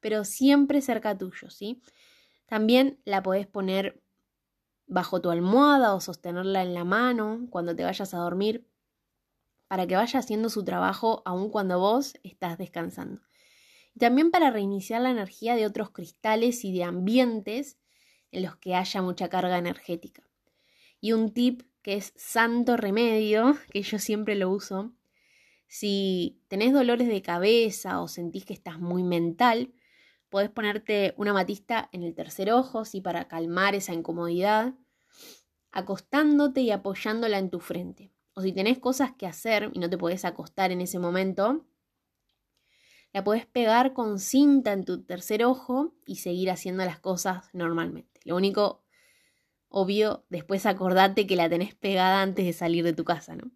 pero 0.00 0.24
siempre 0.26 0.82
cerca 0.82 1.16
tuyo, 1.16 1.48
¿sí? 1.48 1.80
También 2.44 3.00
la 3.06 3.22
podés 3.22 3.46
poner 3.46 4.02
bajo 4.86 5.22
tu 5.22 5.30
almohada 5.30 5.94
o 5.94 6.02
sostenerla 6.02 6.60
en 6.60 6.74
la 6.74 6.84
mano 6.84 7.46
cuando 7.48 7.74
te 7.74 7.84
vayas 7.84 8.12
a 8.12 8.18
dormir 8.18 8.68
para 9.68 9.86
que 9.86 9.96
vaya 9.96 10.18
haciendo 10.18 10.50
su 10.50 10.64
trabajo 10.64 11.22
aun 11.24 11.48
cuando 11.48 11.78
vos 11.78 12.12
estás 12.22 12.58
descansando. 12.58 13.22
Y 13.94 14.00
también 14.00 14.30
para 14.30 14.50
reiniciar 14.50 15.02
la 15.02 15.10
energía 15.10 15.54
de 15.56 15.66
otros 15.66 15.90
cristales 15.90 16.64
y 16.64 16.72
de 16.72 16.84
ambientes 16.84 17.78
en 18.32 18.42
los 18.42 18.56
que 18.56 18.74
haya 18.74 19.02
mucha 19.02 19.28
carga 19.28 19.58
energética. 19.58 20.22
Y 21.00 21.12
un 21.12 21.32
tip 21.32 21.62
que 21.82 21.94
es 21.94 22.12
santo 22.16 22.76
remedio, 22.76 23.56
que 23.70 23.82
yo 23.82 23.98
siempre 23.98 24.34
lo 24.34 24.50
uso, 24.50 24.92
si 25.66 26.40
tenés 26.48 26.72
dolores 26.72 27.08
de 27.08 27.22
cabeza 27.22 28.00
o 28.00 28.08
sentís 28.08 28.44
que 28.44 28.52
estás 28.52 28.78
muy 28.78 29.02
mental, 29.02 29.72
podés 30.28 30.50
ponerte 30.50 31.14
una 31.16 31.32
matista 31.32 31.88
en 31.92 32.02
el 32.02 32.14
tercer 32.14 32.52
ojo, 32.52 32.84
¿sí? 32.84 33.00
para 33.00 33.28
calmar 33.28 33.74
esa 33.74 33.92
incomodidad, 33.92 34.74
acostándote 35.72 36.60
y 36.60 36.70
apoyándola 36.70 37.38
en 37.38 37.50
tu 37.50 37.60
frente. 37.60 38.12
O 38.34 38.42
si 38.42 38.52
tenés 38.52 38.78
cosas 38.78 39.12
que 39.12 39.26
hacer 39.26 39.70
y 39.74 39.78
no 39.78 39.88
te 39.88 39.98
podés 39.98 40.24
acostar 40.24 40.72
en 40.72 40.80
ese 40.80 40.98
momento, 40.98 41.64
la 43.14 43.22
podés 43.22 43.46
pegar 43.46 43.92
con 43.92 44.18
cinta 44.18 44.72
en 44.72 44.84
tu 44.84 45.04
tercer 45.04 45.44
ojo 45.44 45.94
y 46.04 46.16
seguir 46.16 46.50
haciendo 46.50 46.84
las 46.84 46.98
cosas 46.98 47.48
normalmente. 47.52 48.20
Lo 48.24 48.34
único 48.34 48.82
obvio, 49.68 50.26
después 50.30 50.66
acordate 50.66 51.24
que 51.24 51.36
la 51.36 51.48
tenés 51.48 51.76
pegada 51.76 52.22
antes 52.22 52.44
de 52.44 52.52
salir 52.52 52.82
de 52.82 52.92
tu 52.92 53.04
casa, 53.04 53.36
¿no? 53.36 53.52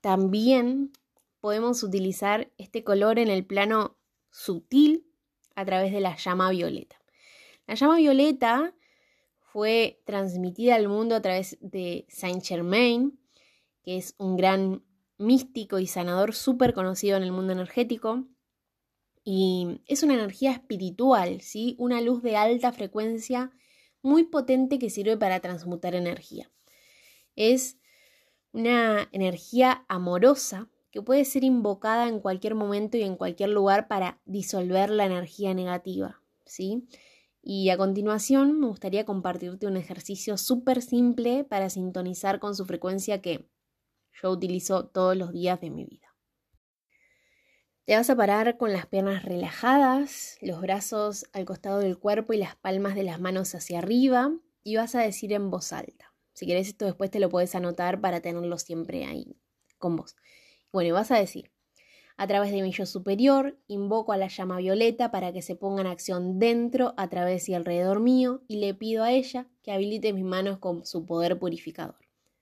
También 0.00 0.92
podemos 1.40 1.82
utilizar 1.82 2.52
este 2.56 2.84
color 2.84 3.18
en 3.18 3.30
el 3.30 3.44
plano 3.44 3.98
sutil 4.30 5.10
a 5.56 5.64
través 5.64 5.92
de 5.92 6.00
la 6.00 6.16
llama 6.16 6.50
violeta. 6.50 7.02
La 7.66 7.74
llama 7.74 7.96
violeta 7.96 8.74
fue 9.40 10.02
transmitida 10.06 10.76
al 10.76 10.86
mundo 10.86 11.16
a 11.16 11.20
través 11.20 11.58
de 11.60 12.06
Saint 12.08 12.44
Germain, 12.44 13.18
que 13.82 13.96
es 13.96 14.14
un 14.18 14.36
gran 14.36 14.84
místico 15.20 15.78
y 15.78 15.86
sanador 15.86 16.34
súper 16.34 16.74
conocido 16.74 17.16
en 17.16 17.22
el 17.22 17.32
mundo 17.32 17.52
energético. 17.52 18.26
Y 19.22 19.82
es 19.86 20.02
una 20.02 20.14
energía 20.14 20.52
espiritual, 20.52 21.40
¿sí? 21.42 21.76
Una 21.78 22.00
luz 22.00 22.22
de 22.22 22.36
alta 22.36 22.72
frecuencia 22.72 23.52
muy 24.02 24.24
potente 24.24 24.78
que 24.78 24.90
sirve 24.90 25.16
para 25.16 25.40
transmutar 25.40 25.94
energía. 25.94 26.50
Es 27.36 27.76
una 28.52 29.08
energía 29.12 29.84
amorosa 29.88 30.68
que 30.90 31.02
puede 31.02 31.24
ser 31.24 31.44
invocada 31.44 32.08
en 32.08 32.18
cualquier 32.20 32.54
momento 32.54 32.96
y 32.96 33.02
en 33.02 33.16
cualquier 33.16 33.50
lugar 33.50 33.86
para 33.86 34.20
disolver 34.24 34.90
la 34.90 35.04
energía 35.04 35.54
negativa, 35.54 36.20
¿sí? 36.46 36.88
Y 37.42 37.70
a 37.70 37.76
continuación 37.76 38.58
me 38.58 38.66
gustaría 38.66 39.04
compartirte 39.04 39.66
un 39.66 39.76
ejercicio 39.76 40.36
súper 40.36 40.82
simple 40.82 41.44
para 41.44 41.70
sintonizar 41.70 42.40
con 42.40 42.56
su 42.56 42.64
frecuencia 42.64 43.22
que 43.22 43.48
yo 44.22 44.30
utilizo 44.30 44.86
todos 44.86 45.16
los 45.16 45.32
días 45.32 45.60
de 45.60 45.70
mi 45.70 45.84
vida. 45.84 46.14
Te 47.84 47.96
vas 47.96 48.08
a 48.08 48.16
parar 48.16 48.56
con 48.56 48.72
las 48.72 48.86
piernas 48.86 49.24
relajadas, 49.24 50.38
los 50.40 50.60
brazos 50.60 51.26
al 51.32 51.44
costado 51.44 51.80
del 51.80 51.98
cuerpo 51.98 52.32
y 52.32 52.36
las 52.36 52.54
palmas 52.56 52.94
de 52.94 53.02
las 53.02 53.20
manos 53.20 53.54
hacia 53.54 53.78
arriba 53.78 54.32
y 54.62 54.76
vas 54.76 54.94
a 54.94 55.00
decir 55.00 55.32
en 55.32 55.50
voz 55.50 55.72
alta. 55.72 56.14
Si 56.32 56.46
querés 56.46 56.68
esto 56.68 56.84
después 56.84 57.10
te 57.10 57.20
lo 57.20 57.28
puedes 57.28 57.54
anotar 57.54 58.00
para 58.00 58.20
tenerlo 58.20 58.58
siempre 58.58 59.04
ahí 59.06 59.36
con 59.78 59.96
vos. 59.96 60.14
Bueno, 60.72 60.94
vas 60.94 61.10
a 61.10 61.18
decir, 61.18 61.50
a 62.16 62.26
través 62.26 62.52
de 62.52 62.60
mi 62.62 62.70
yo 62.70 62.84
superior, 62.84 63.58
invoco 63.66 64.12
a 64.12 64.18
la 64.18 64.28
llama 64.28 64.58
violeta 64.58 65.10
para 65.10 65.32
que 65.32 65.40
se 65.42 65.56
ponga 65.56 65.80
en 65.80 65.86
acción 65.86 66.38
dentro, 66.38 66.92
a 66.98 67.08
través 67.08 67.48
y 67.48 67.54
alrededor 67.54 68.00
mío, 68.00 68.42
y 68.46 68.56
le 68.56 68.74
pido 68.74 69.02
a 69.02 69.10
ella 69.10 69.48
que 69.62 69.72
habilite 69.72 70.12
mis 70.12 70.24
manos 70.24 70.58
con 70.58 70.84
su 70.84 71.06
poder 71.06 71.38
purificador. 71.38 71.96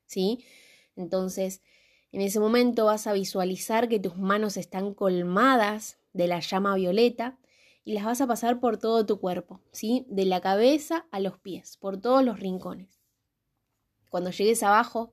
¿Sí? 0.04 0.44
Entonces, 0.98 1.62
en 2.12 2.20
ese 2.20 2.40
momento 2.40 2.86
vas 2.86 3.06
a 3.06 3.12
visualizar 3.12 3.88
que 3.88 4.00
tus 4.00 4.16
manos 4.16 4.56
están 4.56 4.94
colmadas 4.94 5.98
de 6.12 6.26
la 6.26 6.40
llama 6.40 6.74
violeta 6.74 7.38
y 7.84 7.92
las 7.92 8.04
vas 8.04 8.20
a 8.20 8.26
pasar 8.26 8.60
por 8.60 8.78
todo 8.78 9.06
tu 9.06 9.20
cuerpo, 9.20 9.60
¿sí? 9.72 10.04
De 10.08 10.24
la 10.24 10.40
cabeza 10.40 11.06
a 11.10 11.20
los 11.20 11.38
pies, 11.38 11.76
por 11.76 12.00
todos 12.00 12.24
los 12.24 12.40
rincones. 12.40 13.00
Cuando 14.10 14.30
llegues 14.30 14.62
abajo, 14.62 15.12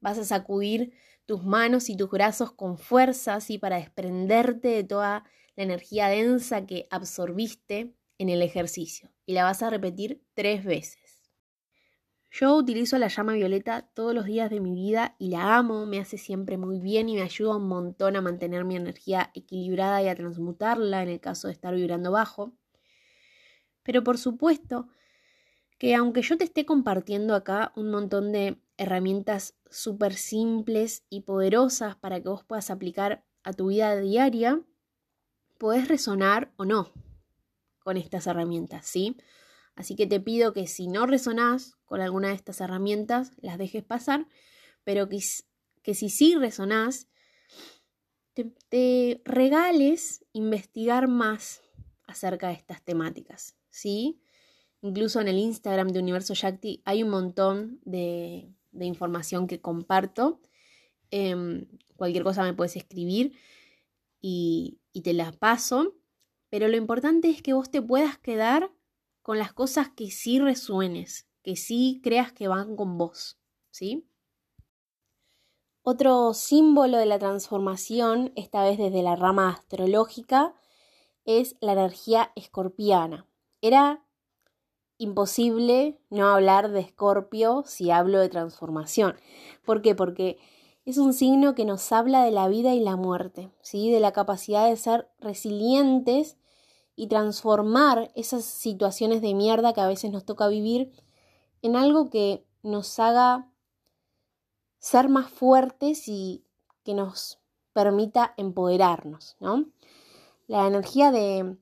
vas 0.00 0.18
a 0.18 0.24
sacudir 0.24 0.92
tus 1.26 1.44
manos 1.44 1.88
y 1.88 1.96
tus 1.96 2.10
brazos 2.10 2.52
con 2.52 2.76
fuerza, 2.76 3.34
así 3.34 3.58
para 3.58 3.76
desprenderte 3.76 4.68
de 4.68 4.84
toda 4.84 5.24
la 5.56 5.62
energía 5.62 6.08
densa 6.08 6.66
que 6.66 6.86
absorbiste 6.90 7.94
en 8.18 8.28
el 8.28 8.42
ejercicio. 8.42 9.10
Y 9.24 9.34
la 9.34 9.44
vas 9.44 9.62
a 9.62 9.70
repetir 9.70 10.22
tres 10.34 10.64
veces. 10.64 11.03
Yo 12.36 12.56
utilizo 12.56 12.98
la 12.98 13.06
llama 13.06 13.34
violeta 13.34 13.82
todos 13.94 14.12
los 14.12 14.24
días 14.24 14.50
de 14.50 14.58
mi 14.58 14.74
vida 14.74 15.14
y 15.20 15.28
la 15.28 15.56
amo, 15.56 15.86
me 15.86 16.00
hace 16.00 16.18
siempre 16.18 16.58
muy 16.58 16.80
bien 16.80 17.08
y 17.08 17.14
me 17.14 17.22
ayuda 17.22 17.58
un 17.58 17.68
montón 17.68 18.16
a 18.16 18.22
mantener 18.22 18.64
mi 18.64 18.74
energía 18.74 19.30
equilibrada 19.34 20.02
y 20.02 20.08
a 20.08 20.16
transmutarla 20.16 21.04
en 21.04 21.10
el 21.10 21.20
caso 21.20 21.46
de 21.46 21.52
estar 21.52 21.72
vibrando 21.76 22.10
bajo. 22.10 22.52
Pero 23.84 24.02
por 24.02 24.18
supuesto 24.18 24.88
que 25.78 25.94
aunque 25.94 26.22
yo 26.22 26.36
te 26.36 26.42
esté 26.42 26.66
compartiendo 26.66 27.36
acá 27.36 27.72
un 27.76 27.92
montón 27.92 28.32
de 28.32 28.60
herramientas 28.78 29.54
súper 29.70 30.14
simples 30.14 31.04
y 31.10 31.20
poderosas 31.20 31.94
para 31.94 32.20
que 32.20 32.28
vos 32.30 32.42
puedas 32.42 32.68
aplicar 32.68 33.24
a 33.44 33.52
tu 33.52 33.68
vida 33.68 33.94
diaria, 34.00 34.60
podés 35.56 35.86
resonar 35.86 36.52
o 36.56 36.64
no 36.64 36.90
con 37.78 37.96
estas 37.96 38.26
herramientas, 38.26 38.86
¿sí? 38.86 39.16
Así 39.76 39.96
que 39.96 40.06
te 40.06 40.20
pido 40.20 40.52
que 40.52 40.66
si 40.66 40.86
no 40.86 41.06
resonás 41.06 41.76
con 41.84 42.00
alguna 42.00 42.28
de 42.28 42.34
estas 42.34 42.60
herramientas, 42.60 43.32
las 43.40 43.58
dejes 43.58 43.82
pasar, 43.82 44.26
pero 44.84 45.08
que, 45.08 45.20
que 45.82 45.94
si 45.94 46.10
sí 46.10 46.36
resonás, 46.36 47.08
te, 48.68 49.22
regales 49.24 50.24
investigar 50.32 51.08
más 51.08 51.62
acerca 52.06 52.48
de 52.48 52.54
estas 52.54 52.82
temáticas, 52.82 53.56
¿sí? 53.70 54.20
Incluso 54.82 55.20
en 55.20 55.28
el 55.28 55.38
Instagram 55.38 55.88
de 55.88 56.00
Universo 56.00 56.34
Shakti 56.34 56.82
hay 56.84 57.02
un 57.02 57.10
montón 57.10 57.80
de, 57.84 58.50
información 58.78 59.46
que 59.46 59.60
comparto. 59.60 60.40
Em, 61.10 61.66
cualquier 61.96 62.24
cosa 62.24 62.42
me 62.42 62.52
puedes 62.52 62.76
escribir 62.76 63.32
y, 64.20 64.78
y 64.92 65.00
te 65.02 65.14
las 65.14 65.34
paso. 65.36 65.94
Pero 66.50 66.68
lo 66.68 66.76
importante 66.76 67.30
es 67.30 67.40
que 67.40 67.54
vos 67.54 67.70
te 67.70 67.80
puedas 67.80 68.18
quedar 68.18 68.70
con 69.24 69.38
las 69.38 69.54
cosas 69.54 69.88
que 69.88 70.10
sí 70.10 70.38
resuenes, 70.38 71.26
que 71.42 71.56
sí 71.56 71.98
creas 72.04 72.30
que 72.30 72.46
van 72.46 72.76
con 72.76 72.98
vos, 72.98 73.38
¿sí? 73.70 74.06
Otro 75.82 76.34
símbolo 76.34 76.98
de 76.98 77.06
la 77.06 77.18
transformación, 77.18 78.34
esta 78.36 78.62
vez 78.62 78.76
desde 78.76 79.02
la 79.02 79.16
rama 79.16 79.48
astrológica, 79.48 80.54
es 81.24 81.56
la 81.62 81.72
energía 81.72 82.32
escorpiana. 82.36 83.26
Era 83.62 84.04
imposible 84.98 85.98
no 86.10 86.28
hablar 86.28 86.70
de 86.70 86.80
Escorpio 86.80 87.64
si 87.66 87.90
hablo 87.90 88.18
de 88.20 88.28
transformación. 88.28 89.16
¿Por 89.64 89.80
qué? 89.80 89.94
Porque 89.94 90.36
es 90.84 90.98
un 90.98 91.14
signo 91.14 91.54
que 91.54 91.64
nos 91.64 91.92
habla 91.92 92.24
de 92.24 92.30
la 92.30 92.46
vida 92.48 92.74
y 92.74 92.80
la 92.80 92.96
muerte, 92.96 93.50
¿sí? 93.62 93.90
de 93.90 94.00
la 94.00 94.12
capacidad 94.12 94.68
de 94.68 94.76
ser 94.76 95.08
resilientes 95.18 96.36
y 96.96 97.08
transformar 97.08 98.10
esas 98.14 98.44
situaciones 98.44 99.20
de 99.22 99.34
mierda 99.34 99.72
que 99.72 99.80
a 99.80 99.88
veces 99.88 100.12
nos 100.12 100.24
toca 100.24 100.48
vivir 100.48 100.92
en 101.62 101.76
algo 101.76 102.10
que 102.10 102.46
nos 102.62 102.98
haga 102.98 103.50
ser 104.78 105.08
más 105.08 105.30
fuertes 105.30 106.08
y 106.08 106.44
que 106.84 106.94
nos 106.94 107.38
permita 107.72 108.34
empoderarnos, 108.36 109.36
¿no? 109.40 109.66
La 110.46 110.66
energía 110.66 111.10
de 111.10 111.56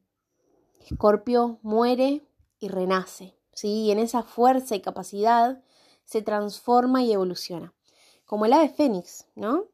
Escorpio 0.81 1.59
muere 1.63 2.27
y 2.59 2.69
renace, 2.69 3.37
¿sí? 3.53 3.85
Y 3.85 3.91
en 3.93 3.99
esa 3.99 4.23
fuerza 4.23 4.75
y 4.75 4.81
capacidad 4.81 5.63
se 6.05 6.23
transforma 6.23 7.03
y 7.03 7.13
evoluciona 7.13 7.73
como 8.33 8.47
el 8.47 8.55
ave 8.55 8.71
fénix, 8.71 9.27
¿no? 9.35 9.67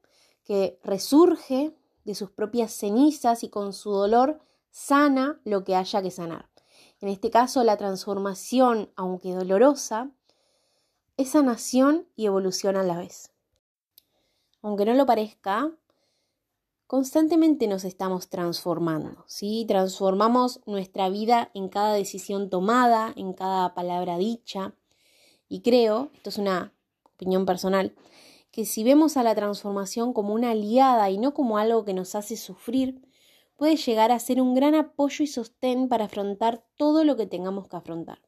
Que 0.42 0.80
resurge 0.82 1.76
de 2.04 2.14
sus 2.16 2.32
propias 2.32 2.72
cenizas 2.72 3.44
y 3.44 3.50
con 3.50 3.72
su 3.72 3.92
dolor 3.92 4.40
sana 4.78 5.40
lo 5.44 5.64
que 5.64 5.74
haya 5.74 6.00
que 6.02 6.12
sanar. 6.12 6.48
En 7.00 7.08
este 7.08 7.30
caso, 7.30 7.64
la 7.64 7.76
transformación, 7.76 8.92
aunque 8.94 9.32
dolorosa, 9.32 10.12
es 11.16 11.30
sanación 11.30 12.06
y 12.14 12.26
evolución 12.26 12.76
a 12.76 12.84
la 12.84 12.96
vez. 12.96 13.32
Aunque 14.62 14.84
no 14.84 14.94
lo 14.94 15.04
parezca, 15.04 15.72
constantemente 16.86 17.66
nos 17.66 17.84
estamos 17.84 18.28
transformando, 18.28 19.24
¿sí? 19.26 19.64
Transformamos 19.66 20.60
nuestra 20.64 21.08
vida 21.08 21.50
en 21.54 21.68
cada 21.68 21.94
decisión 21.94 22.48
tomada, 22.48 23.12
en 23.16 23.32
cada 23.32 23.74
palabra 23.74 24.16
dicha. 24.16 24.74
Y 25.48 25.62
creo, 25.62 26.10
esto 26.14 26.30
es 26.30 26.38
una 26.38 26.72
opinión 27.14 27.46
personal, 27.46 27.96
que 28.52 28.64
si 28.64 28.84
vemos 28.84 29.16
a 29.16 29.24
la 29.24 29.34
transformación 29.34 30.12
como 30.12 30.34
una 30.34 30.52
aliada 30.52 31.10
y 31.10 31.18
no 31.18 31.34
como 31.34 31.58
algo 31.58 31.84
que 31.84 31.94
nos 31.94 32.14
hace 32.14 32.36
sufrir, 32.36 33.07
puede 33.58 33.76
llegar 33.76 34.12
a 34.12 34.20
ser 34.20 34.40
un 34.40 34.54
gran 34.54 34.76
apoyo 34.76 35.24
y 35.24 35.26
sostén 35.26 35.88
para 35.88 36.04
afrontar 36.04 36.64
todo 36.76 37.02
lo 37.02 37.16
que 37.16 37.26
tengamos 37.26 37.66
que 37.66 37.76
afrontar. 37.76 38.22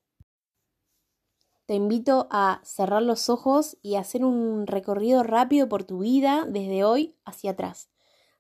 Te 1.66 1.74
invito 1.76 2.26
a 2.32 2.60
cerrar 2.64 3.02
los 3.02 3.30
ojos 3.30 3.78
y 3.80 3.94
hacer 3.94 4.24
un 4.24 4.66
recorrido 4.66 5.22
rápido 5.22 5.68
por 5.68 5.84
tu 5.84 6.00
vida 6.00 6.46
desde 6.48 6.82
hoy 6.82 7.14
hacia 7.24 7.52
atrás, 7.52 7.90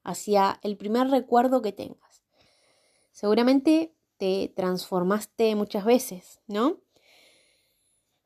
hacia 0.02 0.58
el 0.64 0.76
primer 0.76 1.08
recuerdo 1.10 1.62
que 1.62 1.70
tengas. 1.70 2.24
Seguramente 3.12 3.94
te 4.16 4.52
transformaste 4.56 5.54
muchas 5.54 5.84
veces, 5.84 6.40
¿no? 6.48 6.80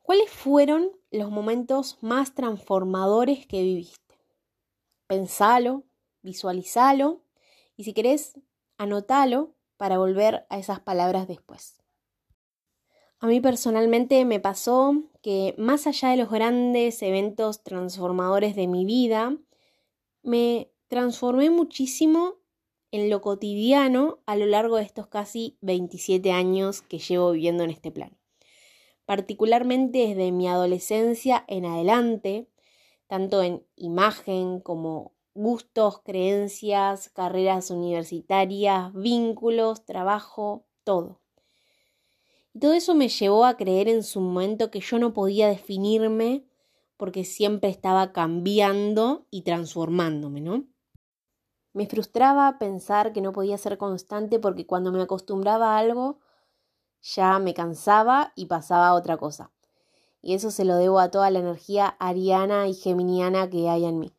¿Cuáles 0.01 0.31
fueron 0.31 0.89
los 1.11 1.29
momentos 1.29 1.99
más 2.01 2.33
transformadores 2.33 3.45
que 3.45 3.61
viviste? 3.61 4.19
Pensalo, 5.05 5.83
visualizalo 6.23 7.21
y 7.77 7.83
si 7.83 7.93
querés, 7.93 8.39
anótalo 8.77 9.55
para 9.77 9.97
volver 9.97 10.45
a 10.49 10.57
esas 10.57 10.79
palabras 10.79 11.27
después. 11.27 11.81
A 13.19 13.27
mí 13.27 13.39
personalmente 13.41 14.23
me 14.25 14.39
pasó 14.39 15.03
que 15.21 15.55
más 15.57 15.87
allá 15.87 16.09
de 16.09 16.17
los 16.17 16.29
grandes 16.29 17.01
eventos 17.01 17.63
transformadores 17.63 18.55
de 18.55 18.67
mi 18.67 18.85
vida, 18.85 19.37
me 20.21 20.71
transformé 20.87 21.49
muchísimo 21.49 22.35
en 22.91 23.09
lo 23.09 23.21
cotidiano 23.21 24.19
a 24.25 24.35
lo 24.35 24.45
largo 24.45 24.77
de 24.77 24.83
estos 24.83 25.07
casi 25.07 25.57
27 25.61 26.31
años 26.31 26.81
que 26.81 26.99
llevo 26.99 27.31
viviendo 27.31 27.63
en 27.63 27.71
este 27.71 27.91
plano 27.91 28.17
particularmente 29.05 29.99
desde 29.99 30.31
mi 30.31 30.47
adolescencia 30.47 31.45
en 31.47 31.65
adelante, 31.65 32.49
tanto 33.07 33.43
en 33.43 33.65
imagen 33.75 34.59
como 34.59 35.13
gustos, 35.35 36.01
creencias, 36.01 37.09
carreras 37.09 37.69
universitarias, 37.69 38.91
vínculos, 38.93 39.85
trabajo, 39.85 40.65
todo. 40.83 41.21
Y 42.53 42.59
todo 42.59 42.73
eso 42.73 42.95
me 42.95 43.09
llevó 43.09 43.45
a 43.45 43.57
creer 43.57 43.89
en 43.89 44.01
su 44.01 44.21
momento 44.21 44.71
que 44.71 44.79
yo 44.79 44.97
no 44.97 45.13
podía 45.13 45.49
definirme 45.49 46.45
porque 46.95 47.25
siempre 47.25 47.69
estaba 47.69 48.13
cambiando 48.13 49.27
y 49.29 49.41
transformándome, 49.41 50.39
¿no? 50.39 50.65
Me 51.73 51.85
frustraba 51.85 52.57
pensar 52.57 53.11
que 53.11 53.19
no 53.19 53.33
podía 53.33 53.57
ser 53.57 53.77
constante 53.77 54.39
porque 54.39 54.65
cuando 54.65 54.93
me 54.93 55.01
acostumbraba 55.01 55.75
a 55.75 55.79
algo, 55.79 56.21
ya 57.01 57.37
me 57.39 57.53
cansaba 57.53 58.31
y 58.37 58.45
pasaba 58.45 58.87
a 58.87 58.93
otra 58.93 59.17
cosa. 59.17 59.51
Y 60.21 60.33
eso 60.33 60.49
se 60.49 60.63
lo 60.63 60.77
debo 60.77 60.99
a 60.99 61.11
toda 61.11 61.29
la 61.29 61.39
energía 61.39 61.87
ariana 61.99 62.69
y 62.69 62.73
geminiana 62.73 63.49
que 63.49 63.69
hay 63.69 63.83
en 63.83 63.99
mí. 63.99 64.14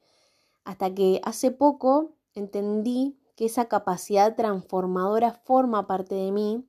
Hasta 0.67 0.93
que 0.93 1.21
hace 1.23 1.53
poco 1.53 2.17
entendí 2.35 3.17
que 3.37 3.45
esa 3.45 3.67
capacidad 3.69 4.35
transformadora 4.35 5.31
forma 5.31 5.87
parte 5.87 6.17
de 6.17 6.33
mí 6.33 6.67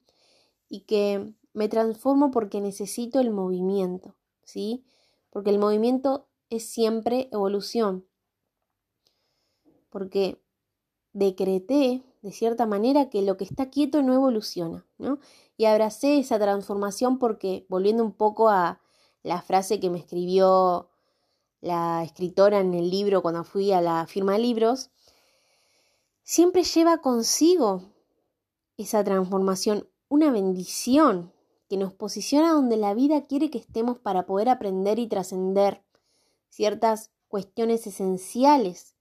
y 0.70 0.82
que 0.82 1.34
me 1.54 1.68
transformo 1.68 2.30
porque 2.30 2.62
necesito 2.62 3.20
el 3.20 3.32
movimiento, 3.32 4.16
¿sí? 4.44 4.86
Porque 5.32 5.50
el 5.50 5.58
movimiento 5.58 6.28
es 6.52 6.70
siempre 6.70 7.28
evolución. 7.32 8.06
Porque 9.90 10.44
decreté 11.14 12.04
de 12.22 12.32
cierta 12.32 12.68
manera 12.68 13.10
que 13.10 13.24
lo 13.24 13.36
que 13.36 13.46
está 13.46 13.72
quieto 13.72 14.04
no 14.04 14.14
evoluciona, 14.14 14.86
¿no? 15.00 15.18
Y 15.58 15.66
abracé 15.66 16.20
esa 16.20 16.38
transformación 16.38 17.18
porque, 17.18 17.66
volviendo 17.68 18.04
un 18.04 18.14
poco 18.14 18.50
a 18.50 18.80
la 19.24 19.42
frase 19.42 19.80
que 19.80 19.90
me 19.90 19.98
escribió 19.98 20.92
la 21.62 22.04
escritora 22.04 22.60
en 22.60 22.74
el 22.74 22.89
libro 22.89 23.22
cuando 23.22 23.43
fui 23.43 23.72
a 23.72 23.82
la 23.82 24.06
firma 24.08 24.34
de 24.34 24.39
libros, 24.39 24.89
siempre 26.24 26.63
lleva 26.63 27.02
consigo 27.02 27.93
esa 28.78 29.04
transformación, 29.04 29.89
una 30.10 30.32
bendición 30.32 31.34
que 31.70 31.78
nos 31.78 31.93
posiciona 31.93 32.54
donde 32.54 32.78
la 32.78 32.93
vida 32.93 33.26
quiere 33.28 33.50
que 33.50 33.58
estemos 33.58 34.00
para 34.00 34.26
poder 34.26 34.50
aprender 34.50 35.00
y 35.00 35.08
trascender 35.08 35.84
ciertas 36.50 37.12
cuestiones 37.28 37.86
esenciales 37.88 38.96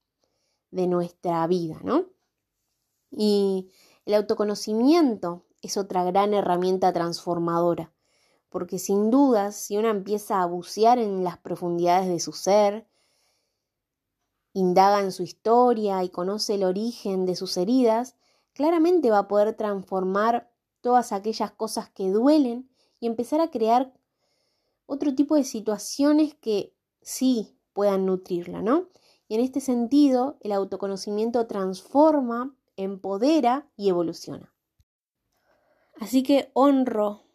de 0.71 0.87
nuestra 0.87 1.47
vida, 1.47 1.79
¿no? 1.85 2.07
Y 3.11 3.71
el 4.05 4.14
autoconocimiento 4.14 5.45
es 5.62 5.77
otra 5.77 6.05
gran 6.05 6.35
herramienta 6.35 6.92
transformadora, 6.92 7.92
porque 8.57 8.79
sin 8.79 9.11
dudas, 9.11 9.55
si 9.55 9.77
uno 9.77 9.90
empieza 9.90 10.40
a 10.40 10.47
bucear 10.47 10.99
en 10.99 11.23
las 11.23 11.37
profundidades 11.37 12.09
de 12.09 12.19
su 12.19 12.33
ser, 12.33 12.87
indaga 14.55 15.01
en 15.01 15.12
su 15.12 15.25
historia 15.25 16.03
y 16.03 16.09
conoce 16.09 16.55
el 16.55 16.64
origen 16.64 17.27
de 17.27 17.37
sus 17.37 17.59
heridas, 17.59 18.16
claramente 18.55 19.11
va 19.11 19.19
a 19.19 19.29
poder 19.29 19.53
transformar 19.53 20.51
todas 20.81 21.12
aquellas 21.12 21.51
cosas 21.51 21.90
que 21.90 22.09
duelen 22.09 22.66
y 22.99 23.07
empezar 23.07 23.42
a 23.42 23.51
crear 23.51 23.92
otro 24.87 25.14
tipo 25.14 25.35
de 25.35 25.45
situaciones 25.45 26.35
que 26.35 26.73
sí 27.03 27.59
puedan 27.75 28.07
nutrirla, 28.07 28.62
¿no? 28.62 28.88
Y 29.29 29.35
en 29.35 29.42
este 29.42 29.61
sentido, 29.61 30.38
el 30.40 30.53
autoconocimiento 30.53 31.47
transforma 31.47 32.57
empodera 32.79 33.69
y 33.77 33.90
evoluciona. 33.90 34.51
Así 36.01 36.23
que 36.23 36.51
honro 36.55 37.26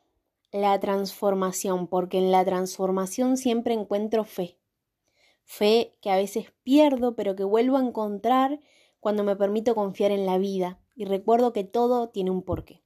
la 0.51 0.79
transformación, 0.79 1.87
porque 1.87 2.17
en 2.17 2.31
la 2.31 2.43
transformación 2.43 3.37
siempre 3.37 3.73
encuentro 3.73 4.23
fe. 4.23 4.59
Fe 5.43 5.97
que 6.01 6.11
a 6.11 6.17
veces 6.17 6.53
pierdo, 6.63 7.15
pero 7.15 7.35
que 7.35 7.43
vuelvo 7.43 7.77
a 7.77 7.85
encontrar 7.85 8.59
cuando 8.99 9.23
me 9.23 9.35
permito 9.35 9.75
confiar 9.75 10.11
en 10.11 10.25
la 10.25 10.37
vida 10.37 10.79
y 10.95 11.05
recuerdo 11.05 11.53
que 11.53 11.63
todo 11.63 12.09
tiene 12.09 12.31
un 12.31 12.43
porqué. 12.43 12.83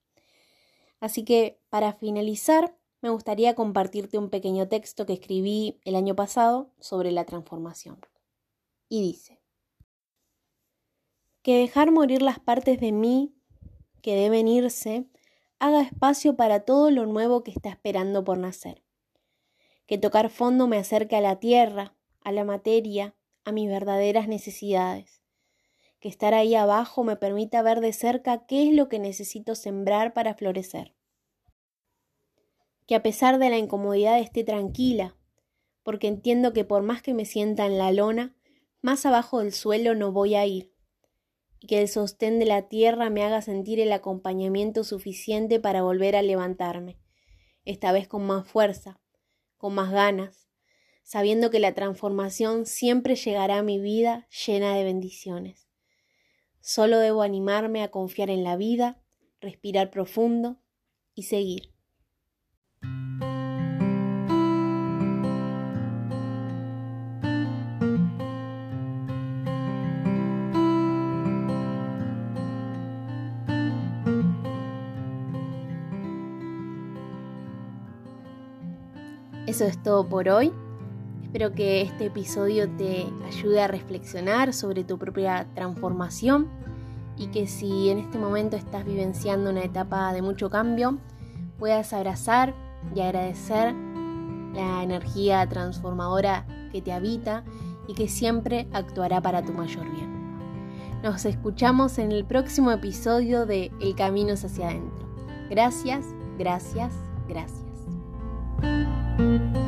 Así 1.00 1.24
que, 1.26 1.60
para 1.70 1.94
finalizar, 1.94 2.78
me 3.02 3.10
gustaría 3.10 3.54
compartirte 3.54 4.18
un 4.18 4.30
pequeño 4.30 4.68
texto 4.68 5.06
que 5.06 5.14
escribí 5.14 5.80
el 5.84 5.96
año 5.96 6.16
pasado 6.16 6.72
sobre 6.80 7.12
la 7.12 7.26
transformación. 7.26 8.00
Y 8.90 9.02
dice, 9.02 9.40
que 11.46 11.58
dejar 11.58 11.92
morir 11.92 12.24
las 12.24 12.40
partes 12.40 12.80
de 12.80 12.92
mí 12.92 13.36
que 14.02 14.16
deben 14.16 14.48
irse 14.48 15.06
haga 15.60 15.82
espacio 15.82 16.36
para 16.36 16.62
todo 16.62 16.92
lo 16.92 17.06
nuevo 17.06 17.44
que 17.44 17.52
está 17.52 17.70
esperando 17.70 18.24
por 18.24 18.38
nacer. 18.38 18.84
Que 19.86 19.98
tocar 19.98 20.30
fondo 20.30 20.68
me 20.68 20.78
acerque 20.78 21.16
a 21.16 21.22
la 21.22 21.40
tierra, 21.40 21.96
a 22.22 22.32
la 22.32 22.44
materia, 22.44 23.16
a 23.44 23.52
mis 23.52 23.70
verdaderas 23.70 24.28
necesidades. 24.28 25.22
Que 26.00 26.10
estar 26.10 26.34
ahí 26.34 26.56
abajo 26.56 27.04
me 27.04 27.16
permita 27.16 27.62
ver 27.62 27.80
de 27.80 27.94
cerca 27.94 28.46
qué 28.46 28.68
es 28.68 28.74
lo 28.74 28.90
que 28.90 29.00
necesito 29.00 29.56
sembrar 29.56 30.14
para 30.14 30.36
florecer. 30.36 30.94
Que 32.86 32.96
a 32.96 33.04
pesar 33.04 33.40
de 33.40 33.50
la 33.50 33.58
incomodidad 33.58 34.20
esté 34.20 34.44
tranquila, 34.44 35.16
porque 35.84 36.08
entiendo 36.08 36.54
que 36.54 36.66
por 36.66 36.84
más 36.84 37.02
que 37.02 37.14
me 37.14 37.26
sienta 37.26 37.66
en 37.66 37.78
la 37.78 37.92
lona, 37.92 38.36
más 38.82 39.06
abajo 39.06 39.40
del 39.40 39.54
suelo 39.54 39.96
no 39.96 40.12
voy 40.12 40.36
a 40.36 40.46
ir 40.46 40.75
que 41.66 41.82
el 41.82 41.88
sostén 41.88 42.40
de 42.40 42.46
la 42.46 42.68
tierra 42.68 43.10
me 43.10 43.24
haga 43.24 43.42
sentir 43.42 43.80
el 43.80 43.92
acompañamiento 43.92 44.84
suficiente 44.84 45.60
para 45.60 45.84
volver 45.84 46.16
a 46.16 46.22
levantarme, 46.22 47.00
esta 47.64 47.92
vez 47.92 48.08
con 48.08 48.26
más 48.26 48.48
fuerza, 48.48 49.00
con 49.58 49.76
más 49.76 49.92
ganas, 49.92 50.48
sabiendo 51.04 51.50
que 51.52 51.60
la 51.60 51.74
transformación 51.74 52.66
siempre 52.66 53.16
llegará 53.16 53.60
a 53.60 53.64
mi 53.64 53.80
vida 53.80 54.28
llena 54.46 54.76
de 54.76 54.84
bendiciones. 54.84 55.70
Solo 56.62 56.98
debo 56.98 57.22
animarme 57.22 57.84
a 57.84 57.92
confiar 57.92 58.30
en 58.32 58.44
la 58.44 58.56
vida, 58.56 59.04
respirar 59.40 59.92
profundo 59.92 60.60
y 61.14 61.24
seguir. 61.24 61.75
Eso 79.56 79.64
es 79.64 79.82
todo 79.82 80.06
por 80.06 80.28
hoy. 80.28 80.52
Espero 81.24 81.54
que 81.54 81.82
este 81.82 82.08
episodio 82.08 82.70
te 82.72 83.06
ayude 83.26 83.62
a 83.62 83.70
reflexionar 83.70 84.54
sobre 84.54 84.84
tu 84.84 84.98
propia 84.98 85.48
transformación 85.56 86.50
y 87.16 87.28
que 87.28 87.48
si 87.48 87.90
en 87.90 88.00
este 88.00 88.18
momento 88.18 88.58
estás 88.58 88.84
vivenciando 88.84 89.52
una 89.52 89.64
etapa 89.64 90.12
de 90.12 90.22
mucho 90.22 90.50
cambio, 90.50 90.98
puedas 91.58 91.94
abrazar 91.94 92.54
y 92.94 93.00
agradecer 93.00 93.74
la 94.54 94.84
energía 94.84 95.48
transformadora 95.48 96.46
que 96.74 96.82
te 96.82 96.92
habita 96.92 97.46
y 97.88 97.94
que 97.94 98.10
siempre 98.10 98.68
actuará 98.74 99.22
para 99.22 99.42
tu 99.42 99.54
mayor 99.54 99.90
bien. 99.90 100.38
Nos 101.02 101.24
escuchamos 101.24 101.98
en 101.98 102.12
el 102.12 102.26
próximo 102.26 102.74
episodio 102.74 103.46
de 103.46 103.72
El 103.80 103.96
Camino 103.96 104.34
hacia 104.34 104.68
adentro. 104.68 105.08
Gracias, 105.50 106.08
gracias, 106.38 106.92
gracias. 107.30 107.64
Thank 109.18 109.56
you. 109.56 109.65